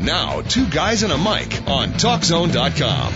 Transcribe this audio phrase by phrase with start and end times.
[0.00, 3.14] Now, Two Guys and a Mic on TalkZone.com.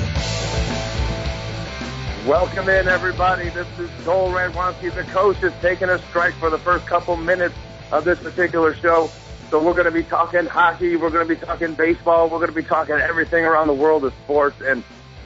[2.26, 3.50] Welcome in, everybody.
[3.50, 4.94] This is Joel Radwanski.
[4.94, 7.54] The coach is taking a strike for the first couple minutes
[7.92, 9.10] of this particular show.
[9.50, 10.96] So we're going to be talking hockey.
[10.96, 12.30] We're going to be talking baseball.
[12.30, 14.62] We're going to be talking everything around the world of sports.
[14.62, 14.82] And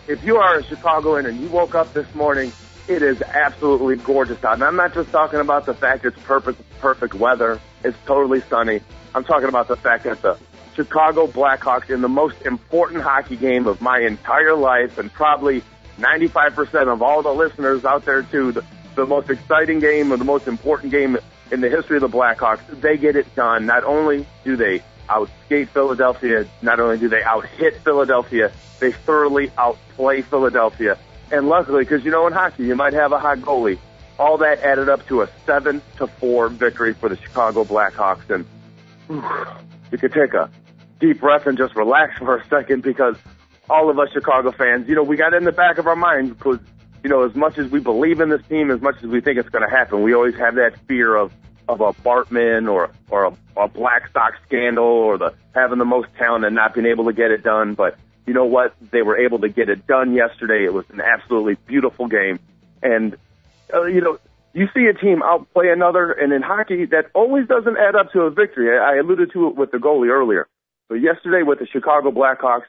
[0.09, 2.53] if you are a Chicagoan and you woke up this morning,
[2.89, 4.55] it is absolutely gorgeous out.
[4.55, 7.61] And I'm not just talking about the fact it's perfect, perfect weather.
[7.85, 8.81] It's totally sunny.
[9.15, 10.37] I'm talking about the fact that the
[10.75, 15.63] Chicago Blackhawks in the most important hockey game of my entire life and probably
[15.99, 20.25] 95% of all the listeners out there too, the, the most exciting game or the
[20.25, 21.17] most important game
[21.51, 23.67] in the history of the Blackhawks, they get it done.
[23.67, 30.23] Not only do they outskate Philadelphia, not only do they out-hit Philadelphia, they thoroughly outplay
[30.23, 30.99] Philadelphia.
[31.31, 33.79] And luckily, because you know in hockey, you might have a hot goalie.
[34.19, 38.47] All that added up to a seven to four victory for the Chicago Blackhawks, and
[39.09, 39.25] whew,
[39.91, 40.49] you could take a
[41.05, 43.17] deep breath and just relax for a second because
[43.69, 46.31] all of us Chicago fans, you know, we got in the back of our minds
[46.31, 46.59] because
[47.03, 49.39] you know, as much as we believe in this team, as much as we think
[49.39, 51.33] it's going to happen, we always have that fear of
[51.69, 56.09] of a Bartman or or a, a Black Sox scandal or the having the most
[56.17, 57.75] talent and not being able to get it done.
[57.75, 58.75] But you know what?
[58.91, 60.65] They were able to get it done yesterday.
[60.65, 62.41] It was an absolutely beautiful game,
[62.83, 63.17] and
[63.73, 64.19] uh, you know.
[64.57, 68.21] You see a team outplay another, and in hockey, that always doesn't add up to
[68.21, 68.79] a victory.
[68.79, 70.47] I alluded to it with the goalie earlier.
[70.89, 72.67] But yesterday with the Chicago Blackhawks,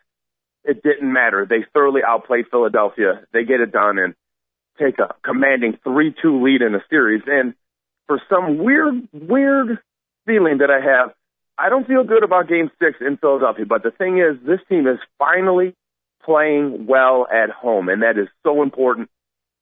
[0.63, 1.45] it didn't matter.
[1.47, 3.25] They thoroughly outplayed Philadelphia.
[3.33, 4.15] They get it done, and
[4.79, 7.21] take a commanding 3-2 lead in the series.
[7.27, 7.53] And
[8.07, 9.79] for some weird, weird
[10.25, 11.13] feeling that I have,
[11.57, 13.65] I don't feel good about game six in Philadelphia.
[13.65, 15.75] But the thing is, this team is finally
[16.23, 17.87] playing well at home.
[17.89, 19.09] And that is so important.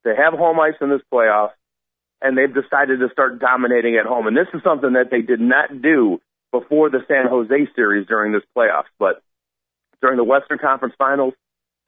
[0.04, 1.50] to have home ice in this playoff
[2.20, 4.26] and they've decided to start dominating at home.
[4.26, 6.20] And this is something that they did not do
[6.54, 8.92] before the San Jose series during this playoffs.
[8.96, 9.20] But
[10.00, 11.34] during the Western Conference Finals,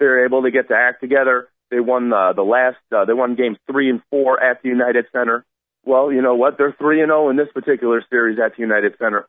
[0.01, 1.49] they're able to get to act together.
[1.71, 2.79] They won uh, the last.
[2.91, 5.45] Uh, they won games three and four at the United Center.
[5.85, 6.59] Well, you know what?
[6.59, 9.29] They're three and zero in this particular series at the United Center,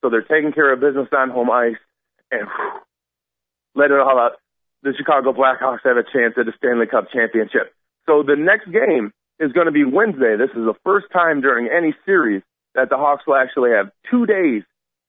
[0.00, 1.78] so they're taking care of business on home ice
[2.32, 2.80] and whew,
[3.76, 4.32] let it all out.
[4.82, 7.72] The Chicago Blackhawks have a chance at the Stanley Cup championship.
[8.06, 10.34] So the next game is going to be Wednesday.
[10.36, 12.42] This is the first time during any series
[12.74, 14.64] that the Hawks will actually have two days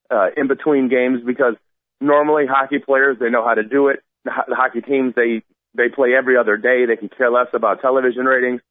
[0.09, 1.56] uh, in between games because
[2.02, 4.03] normally hockey players they know how to do it.
[4.25, 5.44] The, hockey teams they
[5.75, 6.86] they play every other day.
[6.86, 8.62] They can care less about television ratings.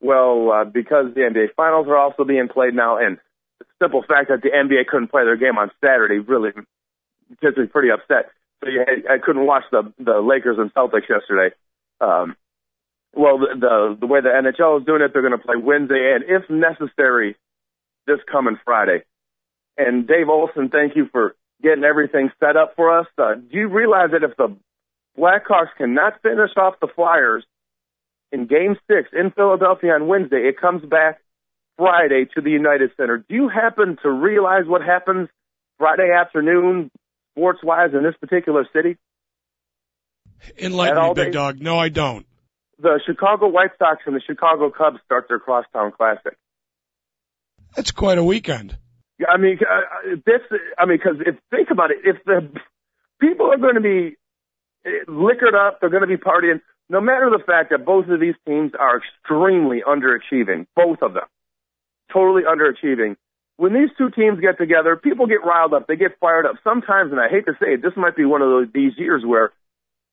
[0.00, 3.18] Well, uh, because the NBA finals are also being played now, and
[3.58, 6.50] the simple fact that the NBA couldn't play their game on Saturday really
[7.42, 8.30] gets me pretty upset.
[8.62, 11.54] So yeah, I couldn't watch the the Lakers and Celtics yesterday.
[12.00, 12.36] Um,
[13.14, 16.14] well, the, the the way the NHL is doing it, they're going to play Wednesday
[16.14, 17.36] and, if necessary,
[18.06, 19.04] this coming Friday.
[19.76, 23.06] And Dave Olson, thank you for getting everything set up for us.
[23.18, 24.56] Uh, do you realize that if the
[25.18, 27.44] Blackhawks cannot finish off the Flyers
[28.32, 30.48] in Game Six in Philadelphia on Wednesday.
[30.48, 31.20] It comes back
[31.76, 33.18] Friday to the United Center.
[33.18, 35.28] Do you happen to realize what happens
[35.78, 36.90] Friday afternoon,
[37.32, 38.96] sports-wise, in this particular city?
[40.58, 41.60] Enlighten me, big dog.
[41.60, 42.26] No, I don't.
[42.80, 46.36] The Chicago White Sox and the Chicago Cubs start their crosstown classic.
[47.76, 48.76] That's quite a weekend.
[49.28, 50.40] I mean, uh, this.
[50.78, 52.48] I mean, because if think about it, if the
[53.20, 54.16] people are going to be
[55.08, 55.80] liquored up.
[55.80, 56.60] They're going to be partying.
[56.88, 61.24] No matter the fact that both of these teams are extremely underachieving, both of them,
[62.12, 63.16] totally underachieving.
[63.56, 65.86] When these two teams get together, people get riled up.
[65.86, 66.56] They get fired up.
[66.64, 69.22] Sometimes, and I hate to say it, this might be one of those, these years
[69.24, 69.52] where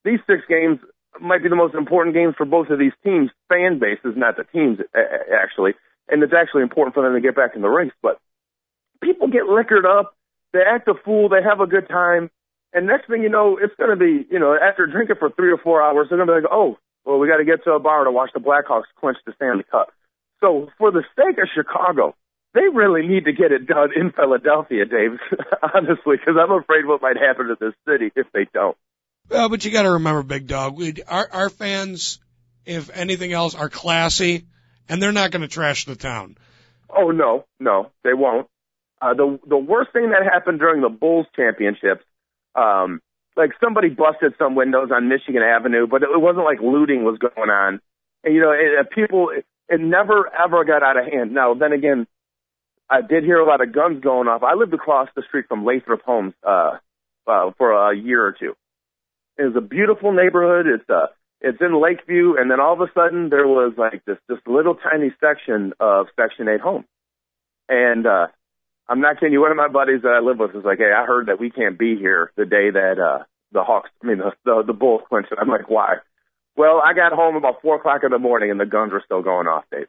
[0.06, 0.80] these six games
[1.20, 3.32] might be the most important games for both of these teams.
[3.50, 5.74] Fan bases, not the teams, actually.
[6.08, 7.92] And it's actually important for them to get back in the race.
[8.02, 8.20] But
[9.02, 10.16] people get liquored up.
[10.54, 11.30] They act a fool.
[11.30, 12.30] They have a good time.
[12.74, 15.52] And next thing you know, it's going to be, you know, after drinking for three
[15.52, 17.72] or four hours, they're going to be like, oh, well, we got to get to
[17.72, 19.92] a bar to watch the Blackhawks clinch the Stanley Cup.
[20.40, 22.16] So for the sake of Chicago,
[22.54, 25.20] they really need to get it done in Philadelphia, Dave,
[25.76, 28.78] honestly, because I'm afraid what might happen to this city if they don't.
[29.30, 32.20] Well, but you got to remember, Big Dog, we, our, our fans,
[32.66, 34.48] if anything else, are classy,
[34.90, 36.38] and they're not going to trash the town.
[36.90, 38.48] Oh no, no, they won't.
[39.02, 42.04] Uh, the the worst thing that happened during the Bulls championships
[42.56, 43.02] um,
[43.38, 47.50] like somebody busted some windows on Michigan Avenue, but it wasn't like looting was going
[47.50, 47.80] on.
[48.24, 51.34] And you know, it, people, it, it never ever got out of hand.
[51.34, 52.08] Now, then again,
[52.90, 54.44] I did hear a lot of guns going off.
[54.44, 56.78] I lived across the street from Lathrop Homes uh,
[57.26, 58.54] uh, for a year or two.
[59.38, 60.68] It was a beautiful neighborhood.
[60.68, 61.08] It's uh,
[61.40, 64.76] it's in Lakeview, and then all of a sudden there was like this this little
[64.76, 66.86] tiny section of Section 8 homes.
[67.70, 68.28] And uh,
[68.88, 69.42] I'm not kidding you.
[69.42, 71.50] One of my buddies that I live with was like, "Hey, I heard that we
[71.50, 75.02] can't be here the day that uh, the Hawks, I mean the the, the Bulls
[75.08, 75.96] clinched it." I'm like, "Why?"
[76.56, 79.22] Well, I got home about four o'clock in the morning, and the guns were still
[79.22, 79.88] going off, Dave.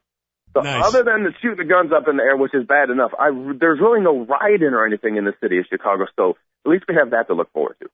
[0.53, 0.85] So Nice.
[0.85, 3.31] other than the shooting the guns up in the air, which is bad enough, I
[3.59, 6.05] there's really no rioting or anything in the city of Chicago.
[6.15, 7.89] So at least we have that to look forward to.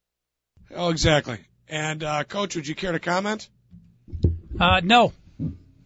[0.76, 1.40] Oh, exactly.
[1.68, 3.50] And uh, coach, would you care to comment?
[4.60, 5.14] Uh, no.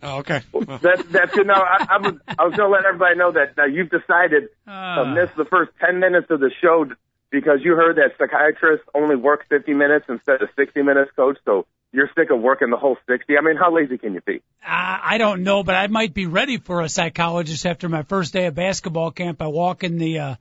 [0.03, 0.41] Oh, okay.
[0.83, 3.57] That, that's you know I, I was I was going to let everybody know that
[3.57, 6.85] uh, you've decided to Uh, miss the first ten minutes of the show
[7.31, 11.37] because you heard that psychiatrists only work 50 minutes instead of 60 minutes, coach.
[11.45, 13.37] So you're sick of working the whole 60.
[13.37, 14.41] I mean, how lazy can you be?
[14.63, 18.33] I I don't know, but I might be ready for a psychologist after my first
[18.33, 19.41] day of basketball camp.
[19.41, 20.35] I walk in the uh,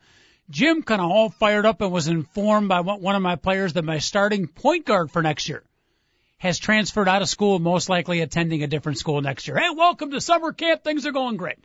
[0.51, 3.85] gym kind of all fired up and was informed by one of my players that
[3.85, 5.63] my starting point guard for next year
[6.43, 9.57] has transferred out of school, most likely attending a different school next year.
[9.57, 10.83] Hey, welcome to summer camp.
[10.83, 11.59] Things are going great.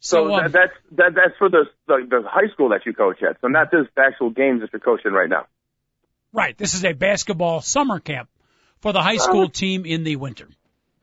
[0.00, 2.92] So, So, um, that, that's that, that's for the, the the high school that you
[2.92, 3.40] coach at.
[3.40, 5.46] So not this actual games that you're coaching right now.
[6.32, 8.28] right, this is a basketball summer camp
[8.80, 10.48] for the high school team in the winter.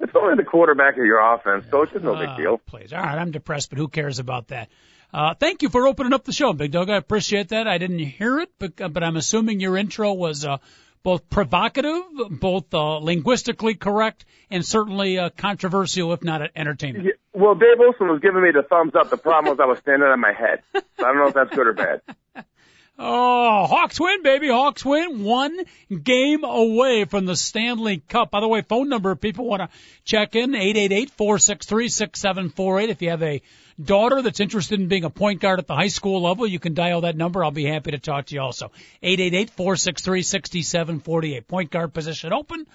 [0.01, 2.57] It's only the quarterback of your offense, so it's just no big Uh, deal.
[2.57, 2.91] Please.
[2.91, 4.67] All right, I'm depressed, but who cares about that?
[5.13, 6.89] Uh, thank you for opening up the show, Big Dog.
[6.89, 7.67] I appreciate that.
[7.67, 10.57] I didn't hear it, but, uh, but I'm assuming your intro was uh,
[11.03, 17.05] both provocative, both uh, linguistically correct, and certainly uh, controversial, if not entertaining.
[17.05, 19.09] Yeah, Well, Dave Wilson was giving me the thumbs up.
[19.09, 20.61] The problem was I was standing on my head.
[20.73, 22.01] So I don't know if that's good or bad.
[23.01, 24.49] Oh, Hawks win, baby.
[24.49, 25.23] Hawks win.
[25.23, 25.57] One
[25.89, 28.29] game away from the Stanley Cup.
[28.29, 29.69] By the way, phone number if people want to
[30.03, 32.89] check in, 888-463-6748.
[32.89, 33.41] If you have a
[33.81, 36.73] daughter that's interested in being a point guard at the high school level, you can
[36.73, 37.41] dial that number.
[37.41, 38.69] I'll be happy to talk to you also.
[39.01, 41.47] 888-463-6748.
[41.47, 42.67] Point guard position open.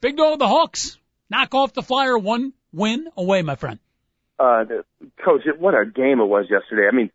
[0.00, 0.98] Big dog, of the Hawks.
[1.30, 2.18] Knock off the flyer.
[2.18, 3.78] One win away, my friend.
[4.40, 4.64] Uh,
[5.24, 6.88] coach, what a game it was yesterday.
[6.88, 7.12] I mean,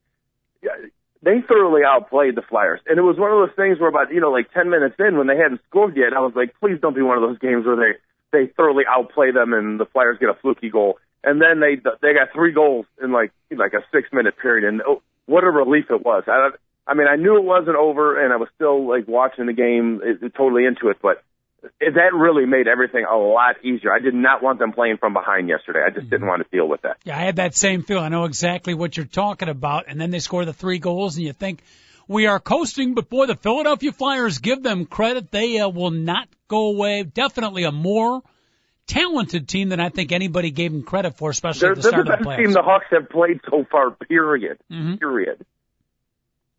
[1.24, 4.20] they thoroughly outplayed the Flyers, and it was one of those things where about you
[4.20, 6.96] know like ten minutes in when they hadn't scored yet, I was like, please don't
[6.96, 7.98] be one of those games where they
[8.32, 12.14] they thoroughly outplay them and the Flyers get a fluky goal, and then they they
[12.14, 15.86] got three goals in like like a six minute period, and oh, what a relief
[15.90, 16.24] it was.
[16.28, 16.50] I
[16.86, 20.02] I mean, I knew it wasn't over, and I was still like watching the game,
[20.04, 21.24] it, it, totally into it, but.
[21.80, 23.94] That really made everything a lot easier.
[23.94, 25.80] I did not want them playing from behind yesterday.
[25.86, 26.98] I just didn't want to deal with that.
[27.06, 28.00] Yeah, I had that same feel.
[28.00, 29.86] I know exactly what you're talking about.
[29.88, 31.62] And then they score the three goals, and you think
[32.08, 32.96] we are coasting.
[32.96, 35.32] But boy, the Philadelphia Flyers give them credit.
[35.32, 37.04] They uh, will not go away.
[37.04, 38.22] Definitely a more
[38.86, 41.92] talented team than I think anybody gave them credit for, especially They're, at the they're
[41.92, 42.44] start the of the best playoffs.
[42.46, 43.92] team the Hawks have played so far.
[43.92, 44.58] Period.
[44.70, 45.00] Mhm.
[45.00, 45.46] Period.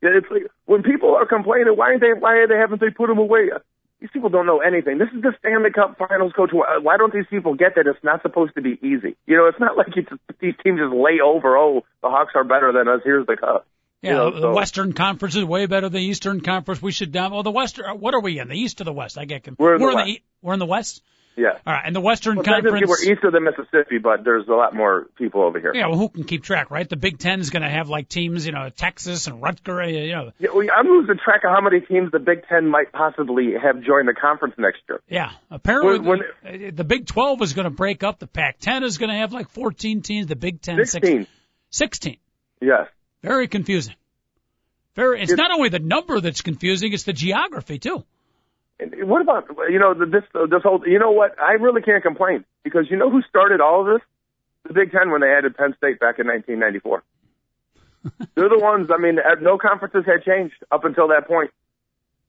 [0.03, 2.12] Yeah, It's like when people are complaining, why aren't they?
[2.19, 3.51] Why they haven't they put them away?
[4.00, 4.99] These people don't know anything.
[4.99, 6.50] This is the Stanley Cup Finals, coach.
[6.52, 9.17] Why, why don't these people get that it's not supposed to be easy?
[9.26, 10.11] You know, it's not like it's,
[10.41, 11.56] these teams just lay over.
[11.56, 13.00] Oh, the Hawks are better than us.
[13.05, 13.67] Here's the cup.
[14.02, 16.82] yeah, you know, the so- Western Conference is way better than the Eastern Conference.
[16.82, 17.32] We should down.
[17.32, 17.87] Well, the Western.
[17.87, 18.49] Uh, what are we in?
[18.49, 19.17] The East or the West?
[19.17, 19.61] I get confused.
[19.61, 20.06] We're in the we're West.
[20.08, 21.02] in the E- we're in the West.
[21.36, 21.58] Yeah.
[21.66, 22.86] All right, and the Western Well, Conference.
[22.88, 25.72] we're east of the Mississippi, but there's a lot more people over here.
[25.74, 26.88] Yeah, well, who can keep track, right?
[26.88, 30.12] The Big Ten is going to have like teams, you know, Texas and Rutgers, you
[30.12, 33.55] know, Yeah, well, I'm losing track of how many teams the Big Ten might possibly
[33.60, 35.00] have joined the conference next year.
[35.08, 38.20] Yeah, apparently When- the, the Big 12 is going to break up.
[38.20, 40.26] The Pac-10 is going to have like 14 teams.
[40.29, 41.26] The Big 10 Sixteen.
[41.70, 42.17] 16.
[42.60, 42.86] Yes.
[43.22, 43.94] Very confusing.
[44.94, 45.20] Very.
[45.22, 48.05] It's It's- not only the number that's confusing; it's the geography too.
[48.81, 52.02] And What about you know the- this this whole you know what I really can't
[52.02, 54.02] complain because you know who started all of this
[54.66, 57.02] the Big Ten when they added Penn State back in 1994.
[58.34, 58.90] They're the ones.
[58.93, 61.50] I mean, no conferences had changed up until that point,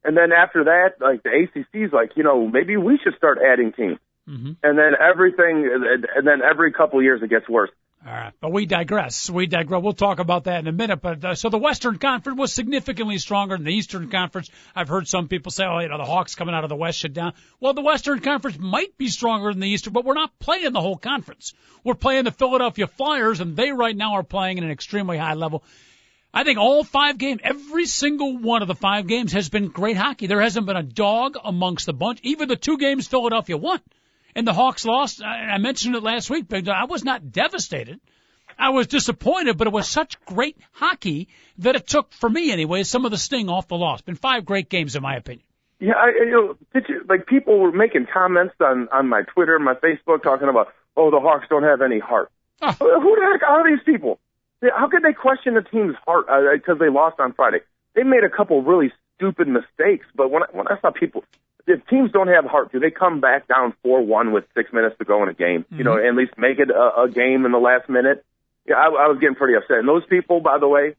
[0.03, 3.73] and then after that, like the ACC's like you know maybe we should start adding
[3.73, 3.97] teams,
[4.27, 5.67] hmm and then everything,
[6.15, 7.71] and then every couple of years it gets worse.
[8.07, 9.31] All right, but we digress.
[9.31, 9.81] We digress.
[9.81, 11.01] We'll talk about that in a minute.
[11.01, 14.51] But uh, so the Western Conference was significantly stronger than the Eastern Conference.
[14.75, 16.99] I've heard some people say, "Oh, you know, the Hawks coming out of the West
[16.99, 20.37] should down." Well, the Western Conference might be stronger than the Eastern, but we're not
[20.37, 21.55] playing the whole conference.
[21.83, 25.33] We're playing the Philadelphia Flyers, and they right now are playing at an extremely high
[25.33, 25.63] level.
[26.31, 29.97] I think all five games, every single one of the five games has been great
[29.97, 30.27] hockey.
[30.27, 32.19] There hasn't been a dog amongst the bunch.
[32.21, 33.81] Even the two games Philadelphia won
[34.35, 35.23] and the Hawks lost.
[35.23, 37.99] I, I mentioned it last week, but I was not devastated.
[38.57, 42.83] I was disappointed, but it was such great hockey that it took, for me anyway,
[42.83, 44.01] some of the sting off the loss.
[44.01, 45.45] Been five great games in my opinion.
[45.79, 49.59] Yeah, I, you know, did you, like people were making comments on on my Twitter,
[49.59, 52.31] my Facebook, talking about, oh, the Hawks don't have any heart.
[52.61, 52.71] Oh.
[52.71, 54.19] Who the heck are these people?
[54.63, 57.59] How could they question the team's heart because uh, they lost on Friday?
[57.93, 61.25] They made a couple really stupid mistakes, but when I, when I saw people,
[61.67, 64.95] if teams don't have heart, do they come back down four one with six minutes
[64.99, 65.61] to go in a game?
[65.61, 65.77] Mm-hmm.
[65.77, 68.23] You know, at least make it a, a game in the last minute.
[68.67, 69.77] Yeah, I, I was getting pretty upset.
[69.77, 70.95] And those people, by the way,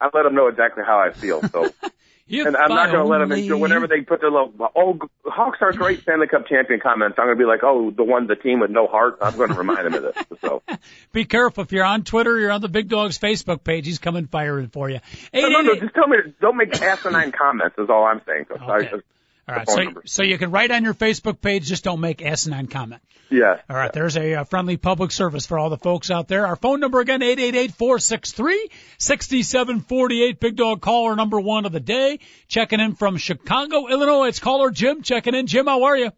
[0.00, 1.42] I let them know exactly how I feel.
[1.48, 1.70] So
[2.28, 5.58] and I'm not going to let them into whenever they put their little oh Hawks
[5.60, 7.16] are great Stanley Cup champion comments.
[7.18, 9.18] I'm going to be like, oh, the one the team with no heart.
[9.20, 10.24] I'm going to remind them of this.
[10.40, 10.62] So
[11.12, 13.86] be careful if you're on Twitter, you're on the Big Dogs Facebook page.
[13.86, 15.00] He's coming firing for you.
[15.32, 17.76] no, no, no, just tell me don't make asinine comments.
[17.78, 18.46] Is all I'm saying.
[18.50, 18.64] Okay.
[18.64, 19.00] I,
[19.46, 22.66] all right, so so you can write on your Facebook page, just don't make asinine
[22.66, 23.02] comment.
[23.30, 23.60] Yeah.
[23.68, 26.46] All right, there's a, a friendly public service for all the folks out there.
[26.46, 30.40] Our phone number again, eight eight eight four six three sixty seven forty eight.
[30.40, 34.28] Big Dog caller number one of the day, checking in from Chicago, Illinois.
[34.28, 35.46] It's caller Jim checking in.
[35.46, 36.10] Jim, how are you?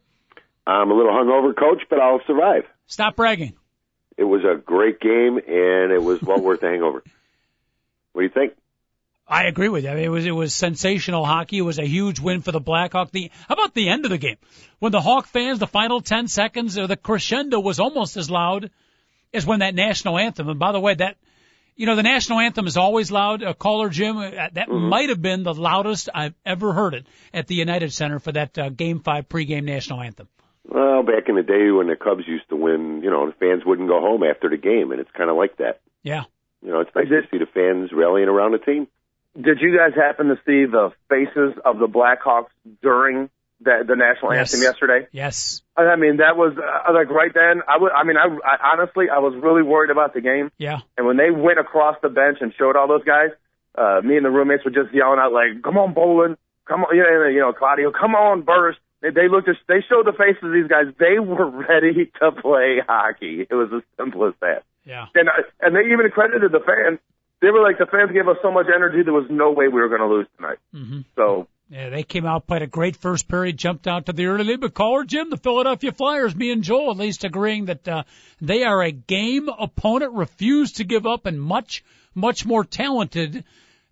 [0.66, 2.64] I'm a little hungover, coach, but I'll survive.
[2.87, 3.54] Stop bragging.
[4.16, 7.02] It was a great game, and it was well worth the hangover.
[8.12, 8.54] What do you think?
[9.28, 9.90] I agree with you.
[9.90, 11.59] I mean, it was it was sensational hockey.
[11.59, 13.11] It was a huge win for the Blackhawk.
[13.11, 14.37] The how about the end of the game
[14.78, 18.71] when the Hawk fans, the final ten seconds, or the crescendo was almost as loud
[19.35, 20.49] as when that national anthem.
[20.49, 21.16] And by the way, that
[21.75, 23.42] you know the national anthem is always loud.
[23.42, 24.88] A caller Jim, uh, that mm-hmm.
[24.88, 28.56] might have been the loudest I've ever heard it at the United Center for that
[28.56, 30.28] uh, Game Five pregame national anthem.
[30.68, 33.64] Well, back in the day when the Cubs used to win, you know, the fans
[33.64, 35.80] wouldn't go home after the game, and it's kind of like that.
[36.02, 36.25] Yeah.
[36.62, 38.88] You know, it's nice to see the fans rallying around the team.
[39.40, 42.49] Did you guys happen to see the faces of the Blackhawks
[42.83, 43.28] during
[43.61, 44.52] the, the national yes.
[44.52, 45.09] anthem yesterday?
[45.12, 45.62] Yes.
[45.76, 47.62] I mean, that was uh, like right then.
[47.69, 47.93] I would.
[47.93, 50.50] I mean, I, I honestly, I was really worried about the game.
[50.59, 50.81] Yeah.
[50.97, 53.31] And when they went across the bench and showed all those guys,
[53.76, 56.38] uh, me and the roommates were just yelling out like, "Come on, Bolland!
[56.66, 58.76] Come on!" You know, you know, Claudio, come on, Burish!
[59.02, 59.49] They, they looked.
[59.49, 60.87] At, they showed the faces of these guys.
[60.99, 63.47] They were ready to play hockey.
[63.49, 64.64] It was as simple as that.
[64.85, 65.07] Yeah.
[65.14, 67.00] And I, and they even credited the fans
[67.40, 69.81] they were like the fans gave us so much energy there was no way we
[69.81, 70.59] were going to lose tonight.
[70.75, 71.00] Mm-hmm.
[71.14, 74.45] So yeah, they came out, played a great first period, jumped out to the early
[74.45, 74.61] lead.
[74.61, 78.05] But caller Jim, the Philadelphia Flyers, me and Joel at least agreeing that uh,
[78.40, 83.45] they are a game opponent, refused to give up, and much, much more talented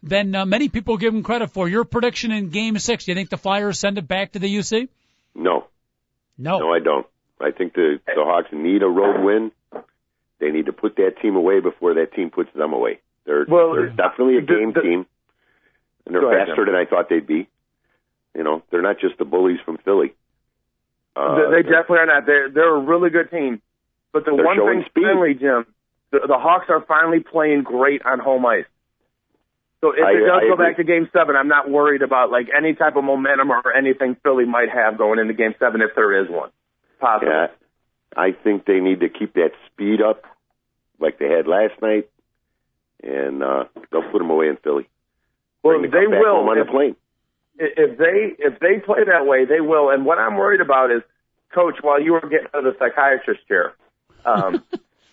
[0.05, 1.69] than uh, many people give them credit for.
[1.69, 3.07] Your prediction in Game Six?
[3.07, 4.89] Do you think the Flyers send it back to the UC?
[5.35, 5.67] No.
[6.39, 6.59] No.
[6.59, 7.07] No, I don't.
[7.41, 9.51] I think the the Hawks need a road win.
[10.39, 13.01] They need to put that team away before that team puts them away.
[13.27, 15.07] They're, well, they're definitely a game the, the, team,
[16.05, 17.49] and they're faster ahead, than I thought they'd be.
[18.35, 20.15] You know, they're not just the bullies from Philly.
[21.17, 22.27] Uh, they, they definitely are not.
[22.27, 23.63] They're they're a really good team.
[24.13, 25.05] But the one thing, speed.
[25.05, 25.67] finally, Jim,
[26.11, 28.67] the, the Hawks are finally playing great on home ice.
[29.81, 30.67] So if I, it does I go agree.
[30.67, 34.17] back to Game Seven, I'm not worried about like any type of momentum or anything
[34.23, 36.51] Philly might have going into Game Seven if there is one.
[37.01, 37.31] Possible.
[37.31, 37.47] Yeah,
[38.17, 40.25] I think they need to keep that speed up,
[40.99, 42.09] like they had last night
[43.03, 44.89] and uh, they'll put them away in Philly.
[45.63, 46.97] Well, the they will on if, the plane.
[47.59, 49.91] If they if they play that way, they will.
[49.91, 51.03] And what I'm worried about is,
[51.55, 53.75] Coach, while you were getting to the psychiatrist chair,
[54.25, 54.63] um,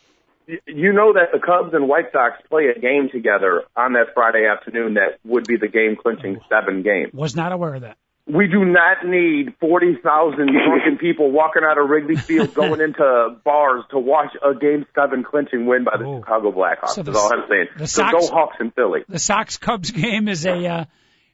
[0.65, 4.45] you know that the Cubs and White Sox play a game together on that Friday
[4.45, 7.11] afternoon that would be the game clinching seven game.
[7.13, 7.97] Was not aware of that.
[8.31, 13.83] We do not need 40,000 drunken people walking out of Wrigley Field going into bars
[13.91, 16.19] to watch a Game 7 clinching win by the Ooh.
[16.19, 16.89] Chicago Blackhawks.
[16.89, 17.67] So the, all I'm saying.
[17.77, 19.01] The so Sox, go Hawks in Philly.
[19.09, 20.85] The Sox Cubs game is a uh,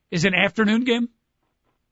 [0.10, 1.10] is an afternoon game.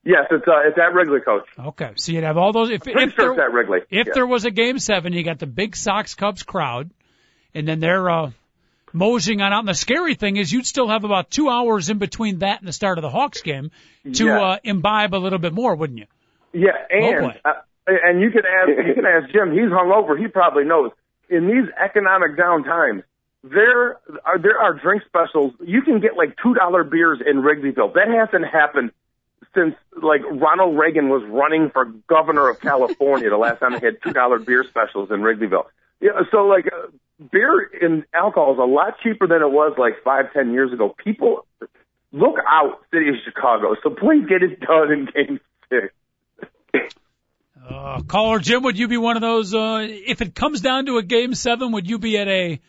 [0.03, 1.47] Yes, it's uh, it's at Wrigley, Coach.
[1.57, 2.69] Okay, so you'd have all those.
[2.69, 3.79] If, if sure there, at Wrigley.
[3.89, 4.13] If yeah.
[4.13, 6.91] there was a Game Seven, you got the big Sox Cubs crowd,
[7.55, 8.31] and then they're uh,
[8.95, 9.59] moseying on out.
[9.59, 12.67] And the scary thing is you'd still have about two hours in between that and
[12.67, 13.71] the start of the Hawks game
[14.13, 14.41] to yeah.
[14.41, 16.05] uh, imbibe a little bit more, wouldn't you?
[16.53, 17.53] Yeah, and uh,
[17.87, 19.51] and you can ask you can ask Jim.
[19.51, 20.17] He's hungover.
[20.19, 20.91] He probably knows.
[21.29, 23.03] In these economic down times,
[23.43, 25.53] there are there are drink specials.
[25.59, 27.93] You can get like two dollar beers in Wrigleyville.
[27.93, 28.91] That hasn't happened
[29.53, 33.29] since like Ronald Reagan was running for governor of California.
[33.29, 35.65] the last time they had two dollar beer specials in Wrigleyville.
[35.99, 36.87] Yeah, so like uh,
[37.31, 40.95] beer and alcohol is a lot cheaper than it was like five, ten years ago.
[41.03, 41.45] People
[42.11, 43.75] look out, city of Chicago.
[43.83, 45.93] So please get it done in Game Six.
[47.67, 49.53] Uh, caller Jim, would you be one of those?
[49.53, 52.59] Uh, if it comes down to a game seven, would you be at a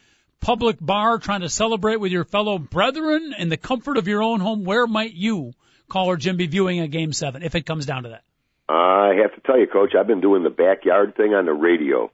[0.40, 4.40] public bar trying to celebrate with your fellow brethren in the comfort of your own
[4.40, 4.64] home?
[4.64, 5.52] Where might you,
[5.88, 8.22] caller Jim, be viewing a game seven if it comes down to that?
[8.68, 12.10] I have to tell you, Coach, I've been doing the backyard thing on the radio.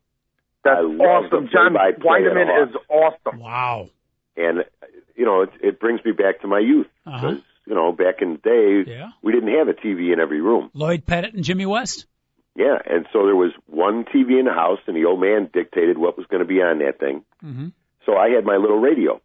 [0.64, 1.48] That's awesome.
[1.52, 3.40] John Wiedeman is awesome.
[3.40, 3.90] Wow.
[4.36, 4.64] And
[5.16, 7.36] you know, it, it brings me back to my youth uh-huh.
[7.66, 9.10] you know, back in the day, yeah.
[9.22, 10.70] we didn't have a TV in every room.
[10.74, 12.06] Lloyd Pettit and Jimmy West.
[12.54, 15.96] Yeah, and so there was one TV in the house, and the old man dictated
[15.96, 17.24] what was going to be on that thing.
[17.42, 17.68] Mm-hmm.
[18.04, 19.20] So I had my little radio.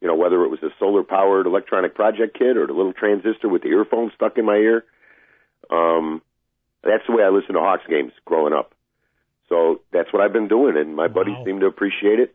[0.00, 3.62] You know, whether it was a solar-powered electronic project kit or the little transistor with
[3.62, 4.84] the earphone stuck in my ear.
[5.70, 6.22] Um,
[6.84, 8.74] that's the way I listened to Hawks games growing up.
[9.48, 11.12] So that's what I've been doing, and my wow.
[11.12, 12.34] buddies seem to appreciate it.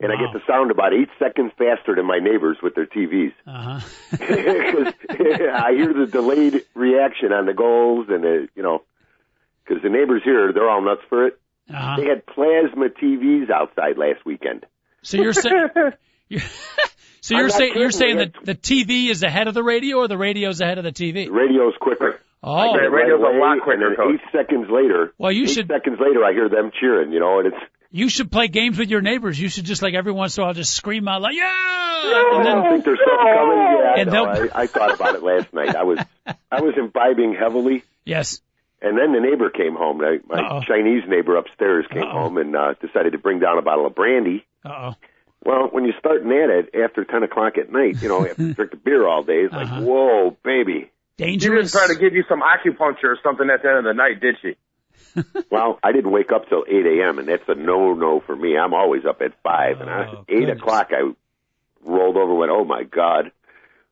[0.00, 0.18] And wow.
[0.18, 3.32] I get the sound about eight seconds faster than my neighbors with their TVs.
[3.46, 3.80] Uh-huh.
[4.12, 8.82] I hear the delayed reaction on the goals, and the, you know,
[9.64, 11.40] because the neighbors here, they're all nuts for it.
[11.72, 11.96] Uh-huh.
[11.96, 14.66] They had plasma TVs outside last weekend.
[15.02, 15.68] So you're saying.
[17.20, 20.18] so you're saying you're saying that the TV is ahead of the radio, or the
[20.18, 21.26] radio is ahead of the TV?
[21.26, 22.20] The radio's quicker.
[22.46, 23.88] Oh, the radio's a lot quicker.
[23.88, 25.68] And then eight seconds later, well, you eight should.
[25.68, 27.12] seconds later, I hear them cheering.
[27.12, 27.56] You know, and it's.
[27.90, 29.40] You should play games with your neighbors.
[29.40, 32.02] You should just like every once in a while just scream out like yeah.
[32.04, 33.58] No, and then, I think there's something coming.
[33.58, 35.74] Yeah, and no, I, I thought about it last night.
[35.74, 35.98] I was
[36.50, 37.82] I was imbibing heavily.
[38.04, 38.40] Yes.
[38.82, 39.96] And then the neighbor came home.
[39.98, 40.60] My, my Uh-oh.
[40.68, 42.24] Chinese neighbor upstairs came Uh-oh.
[42.24, 44.44] home and uh, decided to bring down a bottle of brandy.
[44.62, 44.94] Uh-oh.
[45.42, 48.54] Well, when you're starting at it after 10 o'clock at night, you know, after you
[48.54, 49.76] drink the beer all day, it's uh-huh.
[49.76, 50.90] like, whoa, baby.
[51.16, 51.70] Dangerous.
[51.70, 53.94] She didn't try to give you some acupuncture or something at the end of the
[53.94, 54.56] night, did she?
[55.50, 58.56] well, I didn't wake up till 8 a.m., and that's a no-no for me.
[58.56, 59.80] I'm always up at 5.
[59.80, 60.58] and I, 8 goodness.
[60.60, 61.12] o'clock, I
[61.84, 63.30] rolled over and went, oh, my God.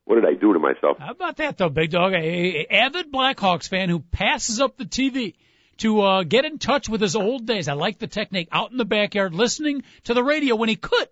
[0.04, 0.98] What did I do to myself?
[0.98, 2.12] How about that, though, big dog?
[2.12, 5.34] A, a avid Blackhawks fan who passes up the TV
[5.78, 7.68] to uh, get in touch with his old days.
[7.68, 8.48] I like the technique.
[8.50, 11.08] Out in the backyard, listening to the radio when he could.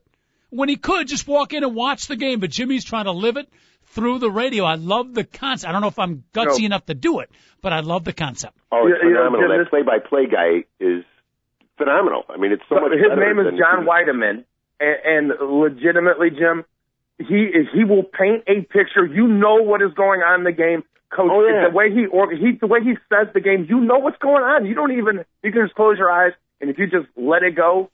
[0.50, 2.40] When he could, just walk in and watch the game.
[2.40, 3.48] But Jimmy's trying to live it
[3.90, 4.64] through the radio.
[4.64, 5.68] I love the concept.
[5.68, 6.66] I don't know if I'm gutsy no.
[6.66, 7.30] enough to do it,
[7.60, 8.56] but I love the concept.
[8.72, 9.42] Oh, it's yeah, phenomenal.
[9.42, 11.04] You know, that play-by-play guy is
[11.76, 12.24] phenomenal.
[12.28, 12.92] I mean, it's so much.
[12.92, 14.44] His name is John Wiedeman,
[14.78, 16.64] and, and legitimately, Jim,
[17.18, 17.66] he is.
[17.74, 19.04] He will paint a picture.
[19.04, 21.30] You know what is going on in the game, coach.
[21.30, 21.68] Oh, yeah.
[21.68, 24.42] The way he or he, the way he says the game, you know what's going
[24.42, 24.66] on.
[24.66, 25.24] You don't even.
[25.42, 27.90] You can just close your eyes, and if you just let it go,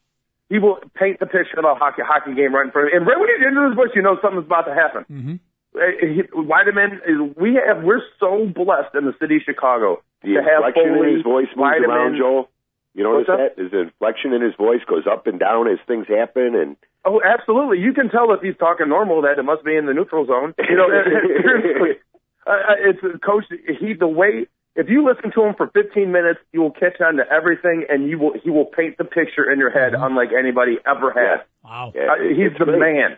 [0.49, 2.99] he will paint the picture of a hockey hockey game right in front of you.
[2.99, 5.04] And right when he's into his bush, you know something's about to happen.
[5.11, 5.37] Mm-hmm.
[5.76, 10.65] Wiedeman is we have we're so blessed in the city of Chicago the to have
[10.65, 11.89] inflection Foley, in his voice moves Wiedeman.
[11.89, 12.49] around, Joel.
[12.95, 13.62] You notice What's that?
[13.62, 17.78] His inflection in his voice goes up and down as things happen, and oh, absolutely.
[17.78, 20.54] You can tell if he's talking normal that it must be in the neutral zone.
[20.58, 20.89] You know,
[22.47, 23.45] uh, it's coach.
[23.50, 27.17] He the way if you listen to him for 15 minutes, you will catch on
[27.17, 30.02] to everything, and you will he will paint the picture in your head mm-hmm.
[30.02, 31.47] unlike anybody ever has.
[31.65, 32.78] Wow, yeah, uh, he's the great.
[32.78, 33.17] man.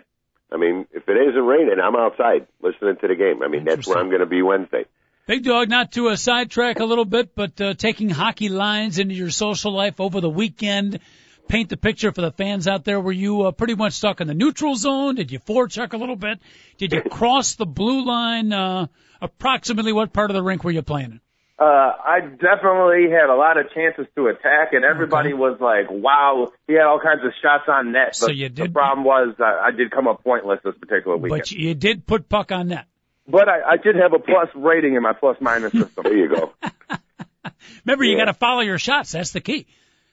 [0.50, 3.42] I mean, if it isn't raining, I'm outside listening to the game.
[3.42, 4.84] I mean, that's where I'm going to be Wednesday.
[5.26, 8.98] Big Dog, not to a uh, sidetrack a little bit, but uh, taking hockey lines
[8.98, 11.00] into your social life over the weekend.
[11.48, 12.98] Paint the picture for the fans out there.
[12.98, 15.16] Were you uh, pretty much stuck in the neutral zone?
[15.16, 16.38] Did you forecheck a little bit?
[16.78, 18.52] Did you cross the blue line?
[18.52, 18.86] Uh,
[19.20, 21.20] approximately what part of the rink were you playing in?
[21.58, 25.34] Uh, I definitely had a lot of chances to attack, and everybody okay.
[25.34, 28.68] was like, "Wow, he had all kinds of shots on net." But so you did.
[28.68, 31.40] The problem was uh, I did come up pointless this particular weekend.
[31.40, 32.86] But you did put puck on net.
[33.26, 36.04] But I, I did have a plus rating in my plus minus system.
[36.04, 36.52] there you go.
[37.84, 38.12] Remember, yeah.
[38.12, 39.12] you got to follow your shots.
[39.12, 39.66] That's the key.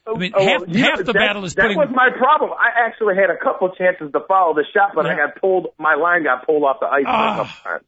[0.08, 1.78] I mean, oh, half, half the that, battle is putting.
[1.78, 2.52] That was my problem.
[2.54, 5.14] I actually had a couple chances to follow the shot, but yeah.
[5.14, 5.68] I got pulled.
[5.78, 7.06] My line got pulled off the ice.
[7.08, 7.80] Oh,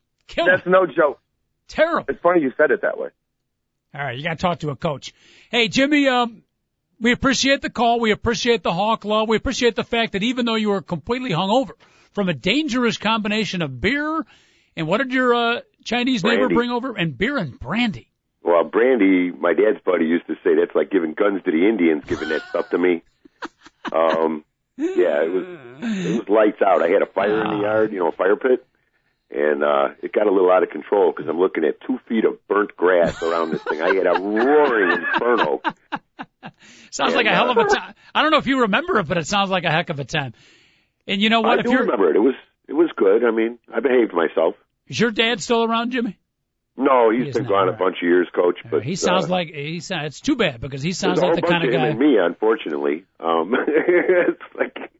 [0.45, 1.19] That's no joke.
[1.67, 2.05] Terrible.
[2.07, 3.09] It's funny you said it that way.
[3.93, 5.13] All right, you got to talk to a coach.
[5.49, 6.43] Hey, Jimmy, um,
[6.99, 7.99] we appreciate the call.
[7.99, 9.29] We appreciate the Hawk love.
[9.29, 11.71] We appreciate the fact that even though you were completely hungover
[12.11, 14.25] from a dangerous combination of beer
[14.75, 16.41] and what did your uh, Chinese brandy.
[16.41, 16.95] neighbor bring over?
[16.95, 18.11] And beer and brandy.
[18.43, 22.03] Well, brandy, my dad's buddy used to say that's like giving guns to the Indians,
[22.05, 23.03] giving that stuff to me.
[23.89, 24.43] Um,
[24.75, 25.45] yeah, it was
[25.79, 26.81] it was lights out.
[26.81, 28.67] I had a fire in the yard, you know, a fire pit
[29.29, 32.25] and uh, it got a little out of control because I'm looking at two feet
[32.25, 33.81] of burnt grass around this thing.
[33.81, 35.61] I had a roaring inferno.
[36.91, 37.93] sounds and, like a hell of a uh, time.
[38.15, 40.05] I don't know if you remember it, but it sounds like a heck of a
[40.05, 40.33] time.
[41.07, 41.57] And you know what?
[41.57, 41.81] I if do you're...
[41.81, 42.15] remember it.
[42.15, 42.35] It was
[42.67, 43.23] it was good.
[43.23, 44.55] I mean, I behaved myself.
[44.87, 46.17] Is your dad still around, Jimmy?
[46.77, 47.75] No, he's he been gone right.
[47.75, 48.59] a bunch of years, Coach.
[48.69, 50.05] But he sounds uh, like he sounds.
[50.07, 51.93] It's too bad because he sounds like the kind of, of guy.
[51.93, 53.05] me, unfortunately.
[53.19, 54.91] Um, it's like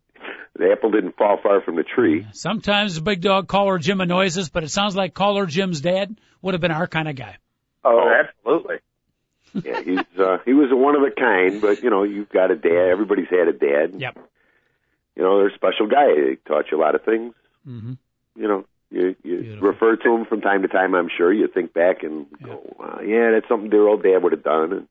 [0.57, 2.27] the apple didn't fall far from the tree.
[2.33, 6.19] Sometimes the big dog caller Jim annoys us, but it sounds like caller Jim's dad
[6.41, 7.37] would have been our kind of guy.
[7.83, 8.23] Oh, oh.
[8.23, 8.77] absolutely.
[9.63, 12.51] yeah, he's uh, he was a one of a kind, but you know, you've got
[12.51, 12.89] a dad.
[12.91, 13.99] Everybody's had a dad.
[13.99, 14.17] Yep.
[15.15, 16.13] You know, they're a special guy.
[16.13, 17.33] They taught you a lot of things.
[17.67, 17.93] Mm-hmm.
[18.35, 19.67] You know, you you Beautiful.
[19.67, 20.93] refer to him from time to time.
[20.93, 22.49] I'm sure you think back and yep.
[22.49, 24.73] go, uh, yeah, that's something their old dad would have done.
[24.73, 24.87] And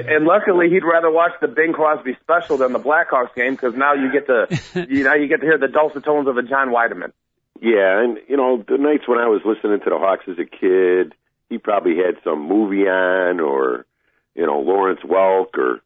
[0.00, 3.94] and luckily, he'd rather watch the Bing Crosby special than the Blackhawks game because now
[3.94, 6.68] you get to, you know, you get to hear the dulcet tones of a John
[6.68, 7.12] Wiedeman.
[7.60, 10.44] Yeah, and you know the nights when I was listening to the Hawks as a
[10.44, 11.14] kid,
[11.48, 13.86] he probably had some movie on, or
[14.34, 15.80] you know Lawrence Welk, or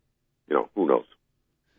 [0.48, 1.04] you know who knows.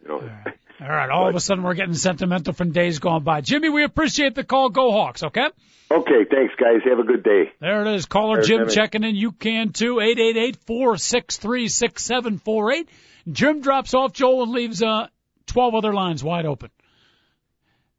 [0.04, 0.16] You know.
[0.16, 0.58] All right.
[0.80, 1.10] All right.
[1.10, 3.42] All but, of a sudden, we're getting sentimental from days gone by.
[3.42, 4.70] Jimmy, we appreciate the call.
[4.70, 5.24] Go Hawks.
[5.24, 5.48] Okay.
[5.90, 6.26] Okay.
[6.30, 6.82] Thanks, guys.
[6.86, 7.52] Have a good day.
[7.60, 8.06] There it is.
[8.06, 8.74] Caller There's Jim Jimmy.
[8.74, 9.16] checking in.
[9.16, 10.00] You can too.
[10.00, 12.90] Eight eight eight four six three six seven four eight.
[13.32, 15.08] Jim drops off Joel and leaves uh
[15.48, 16.70] twelve other lines wide open.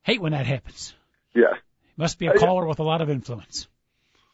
[0.02, 0.94] Hate when that happens.
[1.34, 1.54] Yeah.
[1.96, 3.66] Must be a caller with a lot of influence.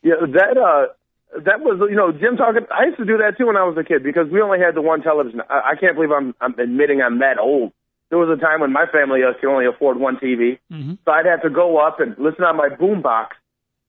[0.03, 2.67] Yeah, that uh that was you know Jim talking.
[2.71, 4.75] I used to do that too when I was a kid because we only had
[4.75, 5.41] the one television.
[5.49, 7.73] I, I can't believe I'm I'm admitting I'm that old.
[8.11, 10.95] There was a time when my family uh, could only afford one TV, mm-hmm.
[11.05, 13.37] so I'd have to go up and listen on my boom box,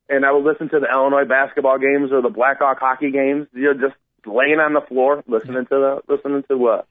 [0.10, 3.48] and I would listen to the Illinois basketball games or the Blackhawk hockey games.
[3.54, 5.78] You know, just laying on the floor listening yeah.
[5.78, 6.82] to the listening to uh,